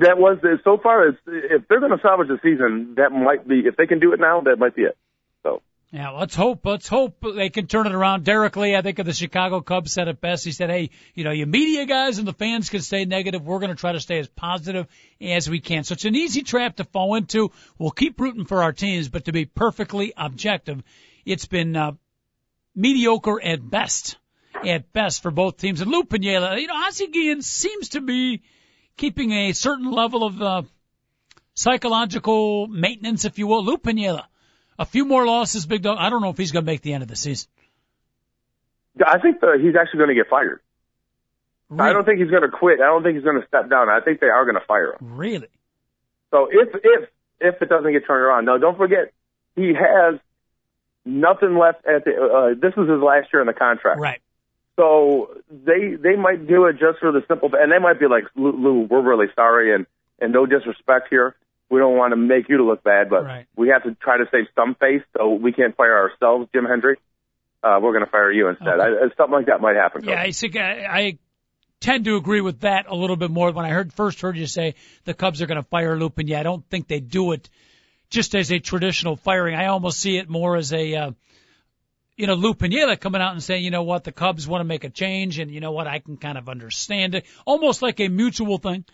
[0.00, 3.60] that was so far as if they're going to salvage the season, that might be
[3.66, 4.96] if they can do it now, that might be it.
[5.42, 5.62] So.
[5.92, 6.66] Yeah, let's hope.
[6.66, 8.24] Let's hope they can turn it around.
[8.24, 10.44] Derrek Lee, I think of the Chicago Cubs, said it best.
[10.44, 13.46] He said, "Hey, you know, you media guys and the fans can stay negative.
[13.46, 14.88] We're going to try to stay as positive
[15.20, 17.52] as we can." So it's an easy trap to fall into.
[17.78, 20.82] We'll keep rooting for our teams, but to be perfectly objective,
[21.24, 21.92] it's been uh,
[22.76, 24.16] mediocre at best.
[24.64, 25.80] At best for both teams.
[25.80, 28.42] And Lou Piniella, you know, Ozzie Guillen seems to be
[28.96, 30.62] keeping a certain level of uh,
[31.54, 33.64] psychological maintenance, if you will.
[33.64, 34.24] Lou Piniella,
[34.78, 35.98] a few more losses, big dog.
[35.98, 37.48] I don't know if he's going to make the end of the season.
[39.04, 40.60] I think the, he's actually going to get fired.
[41.68, 41.90] Really?
[41.90, 42.80] I don't think he's going to quit.
[42.80, 43.88] I don't think he's going to step down.
[43.90, 45.16] I think they are going to fire him.
[45.16, 45.48] Really?
[46.30, 47.08] So if if
[47.40, 49.12] if it doesn't get turned around, no, don't forget
[49.54, 50.20] he has
[51.06, 52.12] nothing left at the.
[52.12, 54.00] Uh, this is his last year in the contract.
[54.00, 54.20] Right.
[54.76, 58.24] So they they might do it just for the simple, and they might be like,
[58.34, 59.86] Lou, Lou we're really sorry, and
[60.20, 61.34] and no disrespect here.
[61.70, 63.46] We don't want to make you to look bad, but right.
[63.56, 66.96] we have to try to save some face, so we can't fire ourselves, Jim Hendry.
[67.62, 68.78] Uh, we're going to fire you instead.
[68.78, 69.04] Okay.
[69.04, 70.04] I, something like that might happen.
[70.04, 71.18] Yeah, I think I, I
[71.80, 73.50] tend to agree with that a little bit more.
[73.50, 76.38] When I heard first heard you say the Cubs are going to fire Lou Piniella,
[76.38, 77.48] I don't think they do it
[78.10, 79.54] just as a traditional firing.
[79.54, 81.10] I almost see it more as a, uh,
[82.16, 84.64] you know, Lou Piniella coming out and saying, you know what, the Cubs want to
[84.64, 88.00] make a change, and you know what, I can kind of understand it, almost like
[88.00, 88.84] a mutual thing,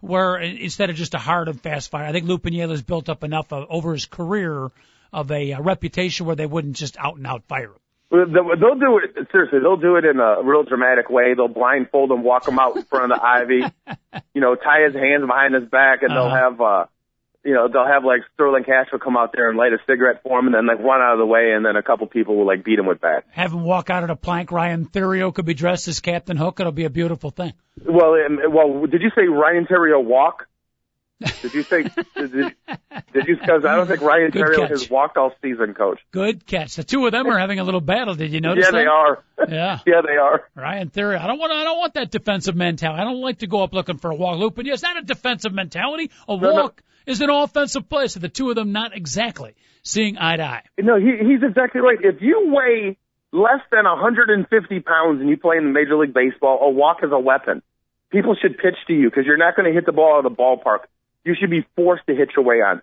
[0.00, 3.08] where instead of just a hard and fast fire, I think Lou Piniella has built
[3.08, 4.70] up enough of, over his career
[5.12, 7.80] of a, a reputation where they wouldn't just out and out fire him.
[8.10, 9.58] They'll do it seriously.
[9.60, 11.34] They'll do it in a real dramatic way.
[11.34, 13.64] They'll blindfold him, walk him out in front of the ivy,
[14.34, 16.22] you know, tie his hands behind his back, and uh-huh.
[16.22, 16.86] they'll have uh,
[17.44, 20.22] you know, they'll have like Sterling Cash will come out there and light a cigarette
[20.22, 22.36] for him and then like run out of the way and then a couple people
[22.36, 23.26] will like beat him with bats.
[23.30, 24.50] Have him walk out of a plank.
[24.50, 26.60] Ryan Theriot could be dressed as Captain Hook.
[26.60, 27.52] It'll be a beautiful thing.
[27.84, 30.46] Well, um, well, did you say Ryan Theriot walk?
[31.20, 31.82] Did you say?
[31.82, 32.50] did, you,
[33.12, 33.36] did you?
[33.36, 35.98] Because I don't think Ryan Theriot has walked all season, Coach.
[36.12, 36.76] Good catch.
[36.76, 38.14] The two of them are having a little battle.
[38.14, 38.66] Did you notice?
[38.66, 38.78] Yeah, that?
[38.78, 39.24] they are.
[39.48, 40.48] Yeah, yeah, they are.
[40.54, 41.20] Ryan Theriot.
[41.20, 41.52] I don't want.
[41.52, 43.00] I don't want that defensive mentality.
[43.00, 44.58] I don't like to go up looking for a walk loop.
[44.58, 46.12] And yes, not a defensive mentality.
[46.28, 47.12] A no, walk no.
[47.12, 48.06] is an offensive play.
[48.06, 50.62] So the two of them not exactly seeing eye to eye.
[50.78, 51.98] No, he, he's exactly right.
[52.00, 52.96] If you weigh
[53.32, 57.10] less than 150 pounds and you play in the Major League Baseball, a walk is
[57.12, 57.62] a weapon.
[58.10, 60.36] People should pitch to you because you're not going to hit the ball out of
[60.36, 60.86] the ballpark
[61.28, 62.82] you should be forced to hit your way on.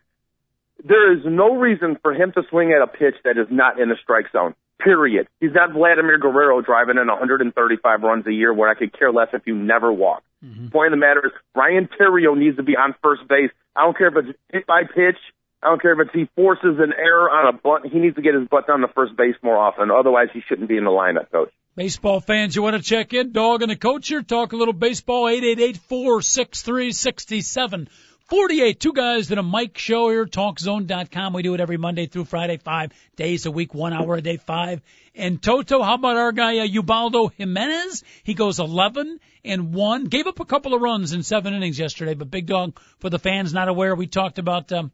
[0.84, 3.89] There is no reason for him to swing at a pitch that is not in
[3.89, 4.56] the strike zone.
[4.80, 5.28] Period.
[5.39, 9.30] He's not Vladimir Guerrero driving in 135 runs a year where I could care less
[9.34, 10.24] if you never walk.
[10.43, 10.68] Mm-hmm.
[10.68, 13.52] Point of the matter is, Ryan Theriot needs to be on first base.
[13.76, 15.18] I don't care if it's hit by pitch.
[15.64, 17.91] I don't care if it's he forces an error on a butt.
[17.91, 19.89] He needs to get his butt down to first base more often.
[19.89, 21.52] Otherwise, he shouldn't be in the lineup, coach.
[21.76, 23.32] Baseball fans, you want to check in?
[23.32, 24.22] Dog and the coach here.
[24.22, 25.28] Talk a little baseball.
[25.28, 27.89] Eight eight eight four six three sixty seven
[28.28, 31.34] 48, two guys in a mic show here, talkzone.com.
[31.34, 34.38] We do it every Monday through Friday, five days a week, one hour a day,
[34.38, 34.82] five.
[35.13, 38.03] And Toto, how about our guy, uh, Ubaldo Jimenez?
[38.23, 42.15] He goes 11 and one, gave up a couple of runs in seven innings yesterday,
[42.15, 43.93] but big dog for the fans not aware.
[43.93, 44.91] We talked about, um,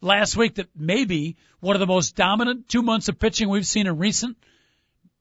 [0.00, 3.86] last week that maybe one of the most dominant two months of pitching we've seen
[3.86, 4.36] in recent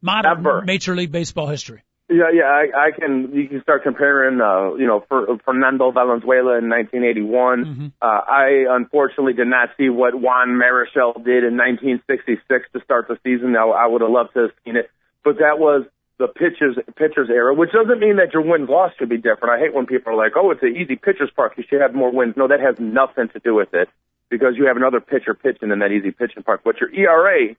[0.01, 0.63] modern Ever.
[0.63, 1.83] Major League Baseball history.
[2.08, 3.34] Yeah, yeah, I, I can.
[3.34, 7.66] You can start comparing, uh, you know, for, Fernando Valenzuela in 1981.
[7.66, 7.88] Mm-hmm.
[7.99, 13.18] Uh, I unfortunately did not see what Juan Marichal did in 1966 to start the
[13.24, 13.53] season.
[13.53, 14.91] Now, I would have loved to have seen it,
[15.24, 15.86] but that was
[16.20, 19.49] the pitchers pitchers era, which doesn't mean that your wins loss should be different.
[19.49, 21.53] I hate when people are like, "Oh, it's an easy pitchers park.
[21.58, 23.89] You should have more wins." No, that has nothing to do with it
[24.30, 26.62] because you have another pitcher pitching in that easy pitching park.
[26.64, 27.56] But your ERA,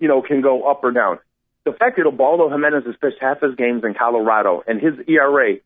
[0.00, 1.20] you know, can go up or down.
[1.66, 5.56] The fact that Ubaldo Jimenez has pitched half his games in Colorado and his ERA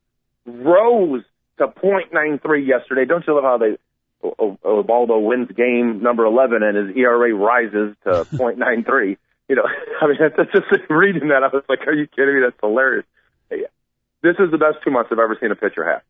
[0.45, 1.23] rose
[1.59, 3.05] to .93 yesterday.
[3.05, 3.79] Don't you love how they
[4.23, 9.17] Ubaldo wins game number 11 and his ERA rises to .93?
[9.51, 9.67] you know,
[10.01, 11.43] I mean, that's just reading that.
[11.43, 12.41] I was like, are you kidding me?
[12.43, 13.05] That's hilarious.
[14.23, 16.03] This is the best two months I've ever seen a pitcher have.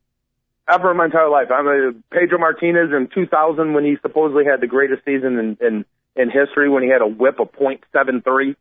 [0.68, 1.48] Ever in my entire life.
[1.50, 5.84] I'm a Pedro Martinez in 2000 when he supposedly had the greatest season in, in,
[6.16, 7.82] in history when he had a whip of .73.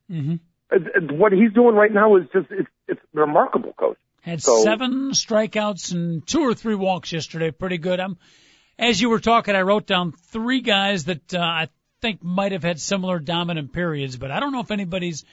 [0.10, 0.36] Mm-hmm.
[0.72, 3.98] What he's doing right now is just, it's, it's remarkable, coach.
[4.22, 7.52] Had so, seven strikeouts and two or three walks yesterday.
[7.52, 8.00] Pretty good.
[8.00, 8.18] I'm,
[8.78, 11.70] as you were talking, I wrote down three guys that uh, I
[12.02, 15.26] think might have had similar dominant periods, but I don't know if anybody's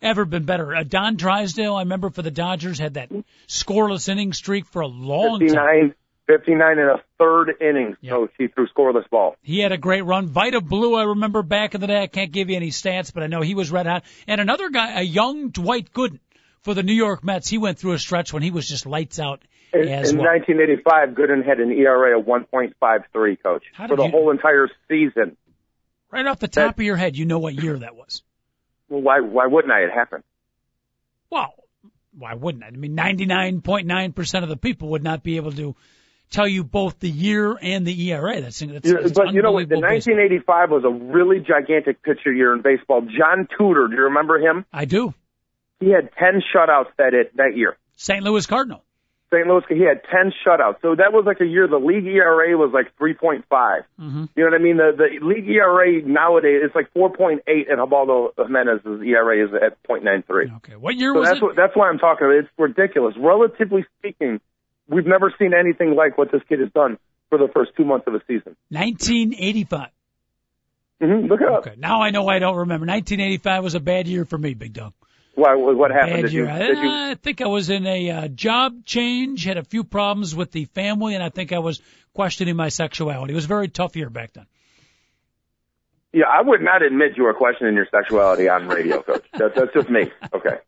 [0.00, 0.74] ever been better.
[0.74, 3.10] Uh, Don Drysdale, I remember for the Dodgers, had that
[3.48, 5.94] scoreless inning streak for a long 59, time.
[6.26, 8.12] 59 and a third innings, yep.
[8.12, 9.36] so he threw scoreless ball.
[9.42, 10.28] He had a great run.
[10.28, 12.00] Vida Blue, I remember back in the day.
[12.00, 14.04] I can't give you any stats, but I know he was red hot.
[14.26, 16.20] And another guy, a young Dwight Gooden
[16.62, 19.18] for the New York Mets, he went through a stretch when he was just lights
[19.18, 19.42] out.
[19.72, 20.26] In, in well.
[20.26, 25.36] 1985, Gooden had an ERA of 1.53, coach, for the you, whole entire season.
[26.10, 28.22] Right off the top that, of your head, you know what year that was.
[28.88, 29.80] Well, why why wouldn't I?
[29.80, 30.24] It happened.
[31.30, 31.54] Well,
[32.16, 32.66] why wouldn't I?
[32.66, 35.74] I mean, 99.9% of the people would not be able to
[36.32, 38.40] tell you both the year and the ERA.
[38.40, 39.52] That's, that's, yeah, that's but you know?
[39.52, 40.80] The 1985 baseball.
[40.80, 43.02] was a really gigantic pitcher year in baseball.
[43.02, 44.64] John Tudor, do you remember him?
[44.72, 45.14] I do.
[45.80, 47.76] He had 10 shutouts that it, that year.
[47.96, 48.22] St.
[48.22, 48.82] Louis Cardinal.
[49.32, 49.46] St.
[49.46, 50.76] Louis, he had 10 shutouts.
[50.82, 53.42] So that was like a year the league ERA was like 3.5.
[53.48, 54.24] Mm-hmm.
[54.36, 54.76] You know what I mean?
[54.76, 60.56] The, the league ERA nowadays, it's like 4.8 and Ubaldo Jimenez's ERA is at 0.93.
[60.58, 60.76] Okay.
[60.76, 61.42] What year so was that's it?
[61.42, 62.44] What, that's why I'm talking about.
[62.44, 63.14] It's ridiculous.
[63.18, 64.40] Relatively speaking,
[64.88, 68.06] we've never seen anything like what this kid has done for the first two months
[68.06, 68.56] of a season.
[68.70, 69.88] 1985.
[71.00, 71.26] Mm-hmm.
[71.26, 71.66] Look it up.
[71.66, 71.74] Okay.
[71.78, 72.86] Now I know I don't remember.
[72.86, 74.92] 1985 was a bad year for me, Big Dog.
[75.34, 75.54] Why?
[75.54, 76.24] What happened?
[76.24, 76.44] Bad year.
[76.44, 76.90] You, you...
[76.90, 80.66] I think I was in a uh, job change, had a few problems with the
[80.66, 81.80] family, and I think I was
[82.12, 83.32] questioning my sexuality.
[83.32, 84.46] It was a very tough year back then.
[86.12, 89.24] Yeah, I would not admit you were questioning your sexuality on radio, Coach.
[89.32, 90.12] That, that's just me.
[90.34, 90.58] Okay.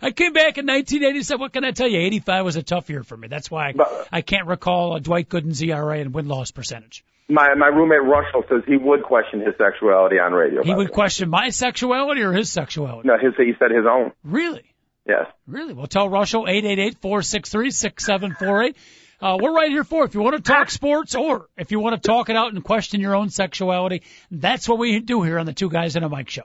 [0.00, 1.40] I came back in 1987.
[1.40, 1.98] What can I tell you?
[1.98, 3.26] 85 was a tough year for me.
[3.26, 7.04] That's why I, but, I can't recall a Dwight Gooden's ERA and win loss percentage.
[7.28, 10.62] My my roommate Russell says he would question his sexuality on radio.
[10.62, 13.08] He would question my sexuality or his sexuality?
[13.08, 14.12] No, his he said his own.
[14.22, 14.74] Really?
[15.06, 15.26] Yes.
[15.46, 15.74] Really?
[15.74, 18.76] Well, tell Russell eight eight eight four six three six seven four eight.
[19.20, 22.00] Uh, we're right here for if you want to talk sports or if you want
[22.00, 24.02] to talk it out and question your own sexuality.
[24.30, 26.42] That's what we do here on the Two Guys and a Mic show.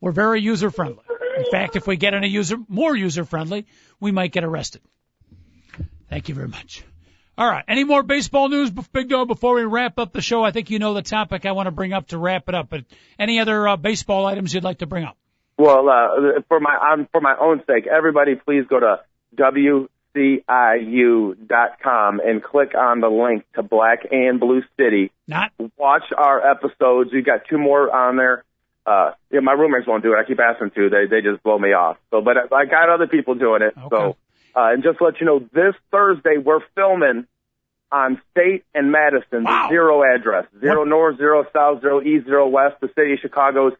[0.00, 1.02] We're very user friendly.
[1.36, 3.66] In fact, if we get any user more user friendly,
[4.00, 4.82] we might get arrested.
[6.08, 6.84] Thank you very much.
[7.38, 7.64] All right.
[7.68, 10.42] Any more baseball news, Big Dog, before we wrap up the show?
[10.42, 12.70] I think you know the topic I want to bring up to wrap it up.
[12.70, 12.84] But
[13.18, 15.18] any other uh, baseball items you'd like to bring up?
[15.58, 19.00] Well, uh, for my um, for my own sake, everybody, please go to
[20.16, 25.12] wciu.com and click on the link to Black and Blue City.
[25.28, 27.12] Not watch our episodes.
[27.12, 28.42] We've got two more on there.
[28.84, 30.16] Uh, yeah, my roommates won't do it.
[30.16, 30.88] I keep asking to.
[30.88, 31.98] They they just blow me off.
[32.10, 33.74] So, but I got other people doing it.
[33.76, 33.88] Okay.
[33.90, 34.16] So
[34.56, 37.26] uh, and just to let you know, this Thursday we're filming
[37.92, 39.66] on State and Madison, wow.
[39.66, 40.88] the zero address, zero what?
[40.88, 42.76] north, zero south, zero east, zero west.
[42.80, 43.74] The city of Chicago's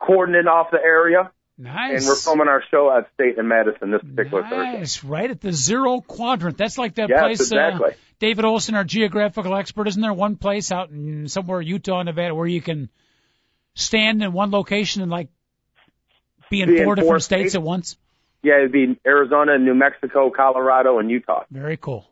[0.00, 1.30] cordoning off the area.
[1.58, 2.00] Nice.
[2.00, 4.50] And we're filming our show at State and Madison this particular nice.
[4.50, 4.78] Thursday.
[4.78, 6.56] Nice, right at the zero quadrant.
[6.56, 7.40] That's like that yes, place.
[7.40, 7.90] exactly.
[7.90, 12.34] Uh, David Olson, our geographical expert, isn't there one place out in somewhere Utah, Nevada,
[12.34, 12.88] where you can
[13.74, 15.28] stand in one location and like
[16.50, 17.54] be in be four in different states states?
[17.56, 17.96] at once?
[18.42, 21.44] Yeah, it'd be Arizona, New Mexico, Colorado, and Utah.
[21.50, 22.08] Very cool.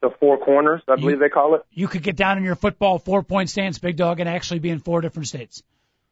[0.00, 1.62] The four corners, I believe they call it.
[1.70, 4.70] You could get down in your football four point stance, big dog, and actually be
[4.70, 5.62] in four different states.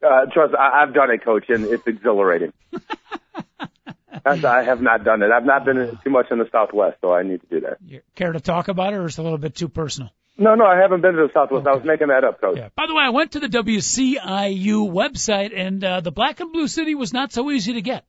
[0.02, 2.52] Uh, trust, I, I've done it, coach, and it's exhilarating.
[4.24, 5.30] I have not done it.
[5.30, 7.78] I've not been too much in the Southwest, so I need to do that.
[7.86, 10.10] You care to talk about it, or is it a little bit too personal?
[10.36, 11.66] No, no, I haven't been to the Southwest.
[11.66, 11.70] Okay.
[11.70, 12.56] I was making that up, coach.
[12.56, 12.68] Yeah.
[12.74, 16.66] By the way, I went to the WCIU website, and uh, the Black and Blue
[16.66, 18.04] City was not so easy to get.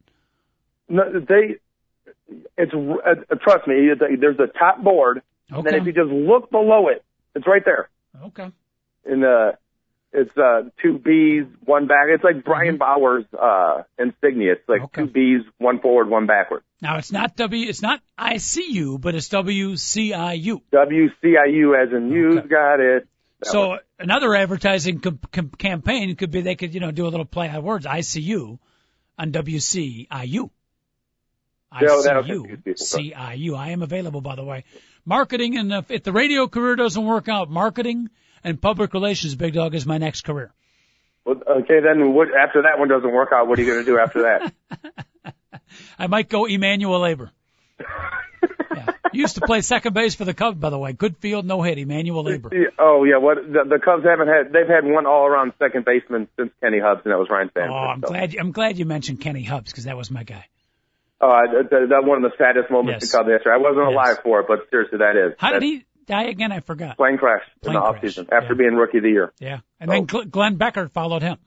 [0.87, 1.57] No, they
[2.57, 3.89] it's uh, trust me.
[3.97, 5.21] There's a top board,
[5.51, 5.57] okay.
[5.57, 7.03] and then if you just look below it,
[7.35, 7.89] it's right there.
[8.25, 8.51] Okay.
[9.05, 9.57] In the
[10.13, 12.07] it's uh two B's, one back.
[12.09, 13.01] It's like Brian mm-hmm.
[13.01, 14.53] Bauer's uh insignia.
[14.53, 15.03] It's like okay.
[15.03, 16.63] two B's, one forward, one backward.
[16.81, 17.67] Now it's not W.
[17.67, 20.61] It's not ICU, but it's WCIU.
[20.73, 23.07] WCIU, as in you got it.
[23.39, 23.79] That so one.
[23.99, 27.49] another advertising com- com- campaign could be they could you know do a little play
[27.49, 28.59] on words ICU
[29.17, 30.49] on WCIU.
[31.71, 32.75] I see you.
[32.75, 33.55] C I U.
[33.55, 34.65] I am available, by the way.
[35.05, 38.09] Marketing and if, if the radio career doesn't work out, marketing
[38.43, 40.51] and public relations, big dog, is my next career.
[41.25, 43.91] Well, okay, then what, after that one doesn't work out, what are you going to
[43.91, 44.53] do after that?
[45.99, 47.31] I might go Emmanuel Labor.
[48.75, 48.91] yeah.
[49.13, 50.93] Used to play second base for the Cubs, by the way.
[50.93, 51.77] Good field, no hit.
[51.77, 52.49] Emmanuel Labor.
[52.79, 54.51] Oh yeah, what the, the Cubs haven't had?
[54.51, 57.71] They've had one all-around second baseman since Kenny Hubbs, and that was Ryne Sandberg.
[57.71, 58.07] Oh, I'm so.
[58.07, 58.35] glad.
[58.35, 60.45] I'm glad you mentioned Kenny Hubbs because that was my guy.
[61.19, 63.13] Oh, that, that one of the saddest moments yes.
[63.13, 63.51] in Cubs history.
[63.53, 63.93] I wasn't yes.
[63.93, 65.35] alive for it, but seriously, that is.
[65.37, 66.51] How did he die again?
[66.51, 66.97] I forgot.
[66.97, 68.57] Plane crash plane in the off season after yeah.
[68.57, 69.33] being rookie of the year.
[69.39, 70.05] Yeah, and then.
[70.05, 71.37] Glenn Beckert followed him.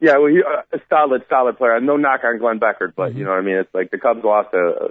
[0.00, 1.80] Yeah, well, he, uh, a solid, solid player.
[1.80, 3.18] No knock on Glenn Beckert, but mm-hmm.
[3.18, 3.56] you know what I mean.
[3.56, 4.90] It's like the Cubs lost a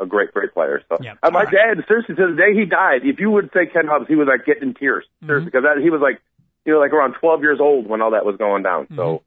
[0.00, 0.82] a great, great player.
[0.88, 1.52] So uh, my right.
[1.52, 4.26] dad, seriously, to the day he died, if you would say Ken Hubbs, he was
[4.26, 5.04] like getting tears.
[5.04, 5.26] Mm-hmm.
[5.26, 6.20] Seriously, because he was like,
[6.64, 8.84] you know, like around 12 years old when all that was going down.
[8.84, 8.96] Mm-hmm.
[8.96, 9.22] So.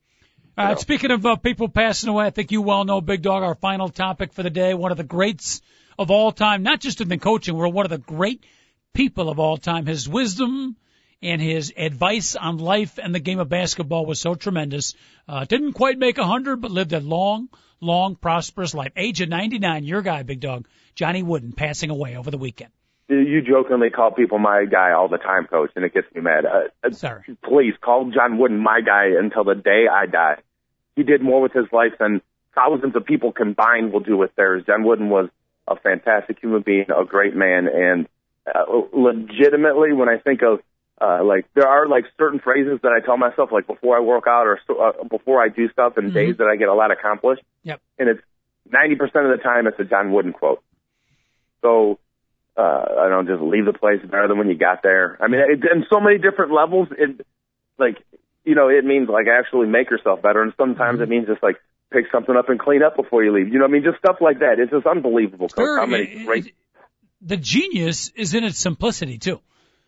[0.58, 3.54] Uh, speaking of uh, people passing away, I think you well know, Big Dog, our
[3.54, 5.62] final topic for the day, one of the greats
[6.00, 8.44] of all time, not just in the coaching world, one of the great
[8.98, 9.86] people of all time.
[9.86, 10.76] His wisdom
[11.22, 14.96] and his advice on life and the game of basketball was so tremendous.
[15.28, 17.48] Uh, didn't quite make a hundred, but lived a long,
[17.80, 18.92] long, prosperous life.
[18.98, 22.72] Age of 99, your guy, Big Dog, Johnny Wooden, passing away over the weekend.
[23.08, 26.46] You jokingly call people my guy all the time, Coach, and it gets me mad.
[26.46, 27.24] Uh, uh, Sorry.
[27.44, 30.38] Please call John Wooden my guy until the day I die.
[30.96, 32.22] He did more with his life than
[32.56, 34.64] thousands of people combined will do with theirs.
[34.66, 35.30] John Wooden was
[35.68, 38.08] a fantastic human being, a great man, and
[38.54, 40.60] uh, legitimately, when I think of
[41.00, 44.26] uh, like there are like certain phrases that I tell myself like before I work
[44.28, 46.16] out or so, uh, before I do stuff and mm-hmm.
[46.16, 47.44] days that I get a lot accomplished.
[47.64, 47.82] Yep.
[48.00, 48.22] And it's
[48.70, 50.64] 90% of the time it's a John Wooden quote.
[51.62, 52.00] So,
[52.58, 55.18] uh, I don't just leave the place better than when you got there.
[55.22, 57.26] I mean, it, in so many different levels, it,
[57.78, 57.98] like,
[58.44, 60.42] you know, it means like actually make yourself better.
[60.42, 61.04] And sometimes mm-hmm.
[61.04, 61.58] it means just like
[61.92, 63.50] pick something up and clean up before you leave.
[63.50, 63.84] You know what I mean?
[63.84, 64.58] Just stuff like that.
[64.58, 65.50] It's just unbelievable.
[65.50, 66.56] Sure, how many great...
[67.22, 69.42] The genius is in its simplicity too.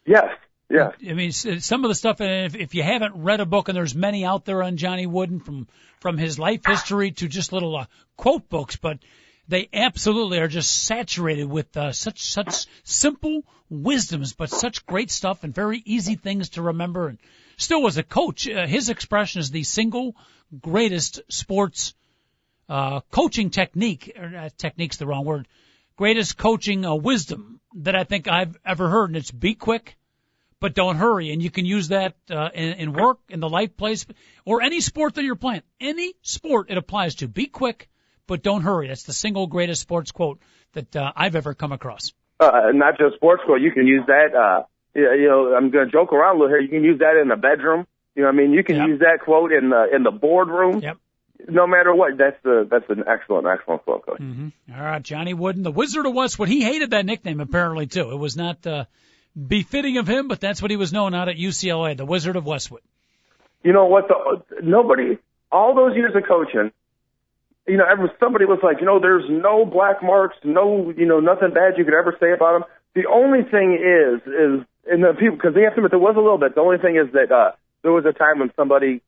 [0.06, 0.30] Yes.
[0.70, 0.92] Yeah.
[1.08, 3.76] I mean, some of the stuff, and if, if you haven't read a book, and
[3.76, 5.68] there's many out there on Johnny Wooden from,
[6.00, 7.86] from his life history to just little uh,
[8.18, 9.00] quote books, but
[9.48, 15.44] they absolutely are just saturated with uh, such, such simple wisdoms, but such great stuff
[15.44, 17.08] and very easy things to remember.
[17.08, 17.18] And
[17.58, 20.16] still as a coach, uh, his expression is the single
[20.62, 21.96] greatest sports,
[22.68, 25.48] uh, coaching technique, or uh, technique's the wrong word,
[26.00, 29.10] greatest coaching uh, wisdom that I think I've ever heard.
[29.10, 29.98] And it's be quick,
[30.62, 31.34] but don't hurry.
[31.34, 34.06] And you can use that uh, in, in work, in the life place,
[34.46, 35.62] or any sport that you're playing.
[35.82, 37.28] Any sport it applies to.
[37.28, 37.90] Be quick,
[38.28, 38.88] but don't hurry.
[38.88, 40.40] That's the single greatest sports quote
[40.72, 42.14] that uh, I've ever come across.
[42.40, 43.60] Uh, not just sports quote.
[43.60, 44.34] You can use that.
[44.34, 44.64] Uh,
[44.96, 46.62] you know, I'm going to joke around a little here.
[46.62, 47.86] You can use that in the bedroom.
[48.16, 48.88] You know, what I mean, you can yep.
[48.88, 50.80] use that quote in the in the boardroom.
[50.80, 50.98] Yep.
[51.48, 54.20] No matter what, that's the that's an excellent, excellent quote, coach.
[54.20, 54.74] Mm-hmm.
[54.76, 56.50] All right, Johnny Wooden, the Wizard of Westwood.
[56.50, 58.12] He hated that nickname apparently too.
[58.12, 58.66] It was not.
[58.68, 58.86] Uh,
[59.48, 62.46] befitting of him, but that's what he was known out at UCLA, the Wizard of
[62.46, 62.82] Westwood.
[63.64, 64.08] You know what?
[64.08, 65.18] The, nobody,
[65.52, 66.72] all those years of coaching,
[67.68, 71.20] you know, ever, somebody was like, you know, there's no black marks, no, you know,
[71.20, 72.64] nothing bad you could ever say about him.
[72.96, 76.16] The only thing is, is, and the people, because they have to admit there was
[76.16, 76.56] a little bit.
[76.56, 77.52] The only thing is that uh,
[77.84, 79.02] there was a time when somebody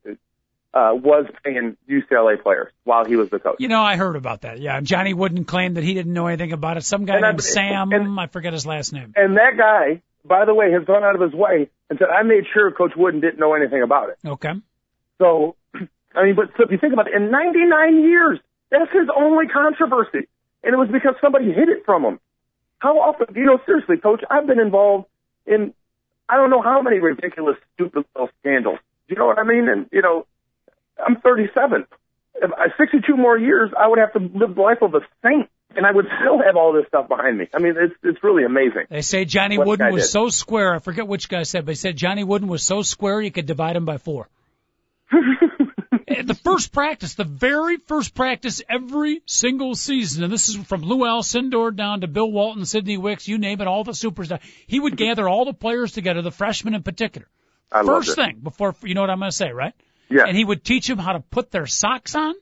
[0.74, 3.56] uh, was paying UCLA players while he was the coach.
[3.58, 4.60] You know, I heard about that.
[4.60, 6.84] Yeah, Johnny Wooden claimed that he didn't know anything about it.
[6.84, 9.12] Some guy and named I, Sam, and, I forget his last name.
[9.16, 12.22] And that guy by the way, has gone out of his way and said, I
[12.22, 14.18] made sure Coach Wooden didn't know anything about it.
[14.24, 14.52] Okay.
[15.18, 15.56] So,
[16.14, 18.38] I mean, but so if you think about it, in 99 years,
[18.70, 20.28] that's his only controversy.
[20.64, 22.20] And it was because somebody hid it from him.
[22.78, 25.06] How often, you know, seriously, Coach, I've been involved
[25.46, 25.74] in,
[26.28, 28.78] I don't know how many ridiculous, stupid little scandals.
[29.08, 29.68] You know what I mean?
[29.68, 30.26] And, you know,
[30.98, 31.86] I'm 37.
[32.36, 35.48] If I, 62 more years, I would have to live the life of a saint
[35.76, 37.48] and I would still have all this stuff behind me.
[37.54, 38.84] I mean, it's it's really amazing.
[38.90, 40.10] They say Johnny Wooden was did.
[40.10, 40.74] so square.
[40.74, 43.46] I forget which guy said, but he said Johnny Wooden was so square you could
[43.46, 44.28] divide him by four.
[45.10, 51.00] the first practice, the very first practice every single season, and this is from Lew
[51.00, 54.40] Alcindor down to Bill Walton, Sidney Wicks, you name it, all the superstars.
[54.66, 57.28] He would gather all the players together, the freshmen in particular.
[57.70, 59.74] I first thing before, you know what I'm going to say, right?
[60.12, 60.24] Yeah.
[60.26, 62.34] And he would teach them how to put their socks on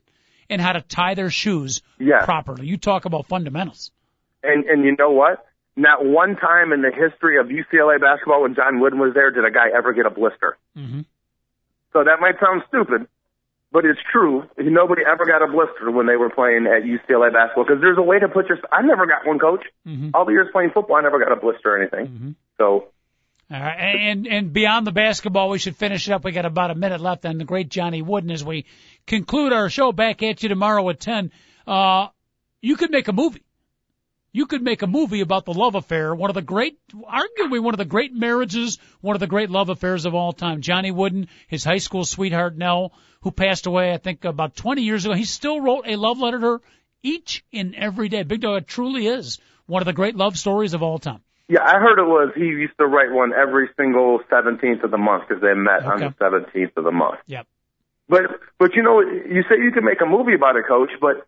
[0.49, 2.25] and how to tie their shoes yes.
[2.25, 2.67] properly.
[2.67, 3.93] You talk about fundamentals.
[4.43, 5.47] And and you know what?
[5.77, 9.45] Not one time in the history of UCLA basketball when John Wooden was there did
[9.45, 10.59] a guy ever get a blister.
[10.77, 11.03] Mm-hmm.
[11.93, 13.07] So that might sound stupid,
[13.73, 14.45] but it's true.
[14.59, 18.03] Nobody ever got a blister when they were playing at UCLA basketball because there's a
[18.03, 18.59] way to put your.
[18.73, 19.65] I never got one, coach.
[19.87, 20.11] Mm-hmm.
[20.15, 22.07] All the years playing football, I never got a blister or anything.
[22.07, 22.31] Mm-hmm.
[22.59, 22.89] So
[23.53, 26.25] all right, and and beyond the basketball, we should finish it up.
[26.25, 28.67] We got about a minute left on the great Johnny Wooden as we
[29.07, 29.93] conclude our show.
[29.93, 31.33] Back at you tomorrow at ten.
[31.67, 32.09] Uh,
[32.61, 33.43] you could make a movie
[34.33, 37.75] you could make a movie about the love affair, one of the great, arguably one
[37.75, 40.61] of the great marriages, one of the great love affairs of all time.
[40.61, 42.93] Johnny Wooden, his high school sweetheart Nell,
[43.23, 45.15] who passed away, I think, about 20 years ago.
[45.15, 46.61] He still wrote a love letter to her
[47.03, 48.23] each and every day.
[48.23, 51.23] Big Dog, it truly is one of the great love stories of all time.
[51.51, 54.99] Yeah, I heard it was he used to write one every single 17th of the
[54.99, 55.89] month because they met okay.
[55.89, 57.19] on the 17th of the month.
[57.27, 57.45] Yep.
[58.09, 58.23] But
[58.61, 60.91] but you know, you say you can make a movie about a Coach.
[61.01, 61.27] But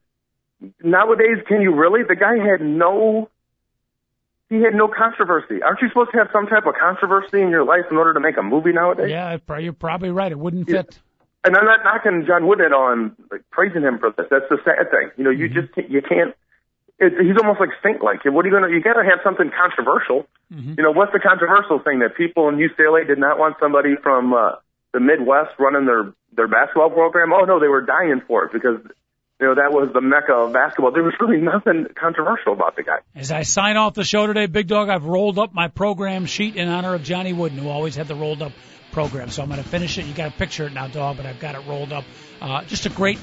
[0.80, 2.02] nowadays, can you really?
[2.06, 3.30] The guy had no.
[4.48, 5.60] He had no controversy.
[5.62, 8.20] Aren't you supposed to have some type of controversy in your life in order to
[8.20, 9.08] make a movie nowadays?
[9.10, 10.30] Yeah, you're probably right.
[10.30, 10.86] It wouldn't fit.
[10.92, 10.98] Yeah.
[11.44, 12.92] And I'm not knocking John Wood at all.
[12.92, 14.26] I'm like praising him for this.
[14.30, 15.10] That's the sad thing.
[15.16, 15.60] You know, you mm-hmm.
[15.78, 16.34] just you can't.
[17.02, 18.22] It, he's almost like Stink like.
[18.24, 18.70] What are you gonna?
[18.70, 20.30] You got to have something controversial.
[20.54, 20.78] Mm-hmm.
[20.78, 24.32] You know, what's the controversial thing that people in UCLA did not want somebody from
[24.32, 24.62] uh,
[24.94, 27.32] the Midwest running their their basketball program?
[27.34, 28.78] Oh no, they were dying for it because
[29.42, 30.92] you know, that was the mecca of basketball.
[30.92, 32.98] There was really nothing controversial about the guy.
[33.16, 36.54] As I sign off the show today, Big Dog, I've rolled up my program sheet
[36.54, 38.52] in honor of Johnny Wooden, who always had the rolled up
[38.92, 39.30] program.
[39.30, 40.04] So I'm going to finish it.
[40.04, 42.04] You got to picture it now, Dog, but I've got it rolled up.
[42.40, 43.18] Uh, just a great,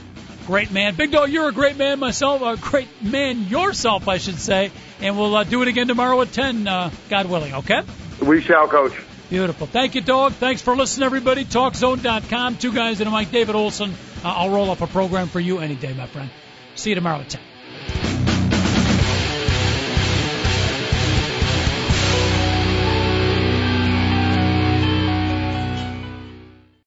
[0.46, 0.96] great man.
[0.96, 4.72] Big Dog, you're a great man myself, a great man yourself, I should say.
[5.00, 7.82] And we'll uh, do it again tomorrow at 10, uh, God willing, okay?
[8.22, 8.94] We shall, Coach.
[9.30, 9.68] Beautiful.
[9.68, 10.34] Thank you, Dog.
[10.34, 11.46] Thanks for listening, everybody.
[11.46, 12.58] TalkZone.com.
[12.58, 13.92] Two guys and a Mic David Olson.
[14.24, 16.32] Uh, I'll roll up a program for you any day, my friend.
[16.76, 17.42] See you tomorrow at 10.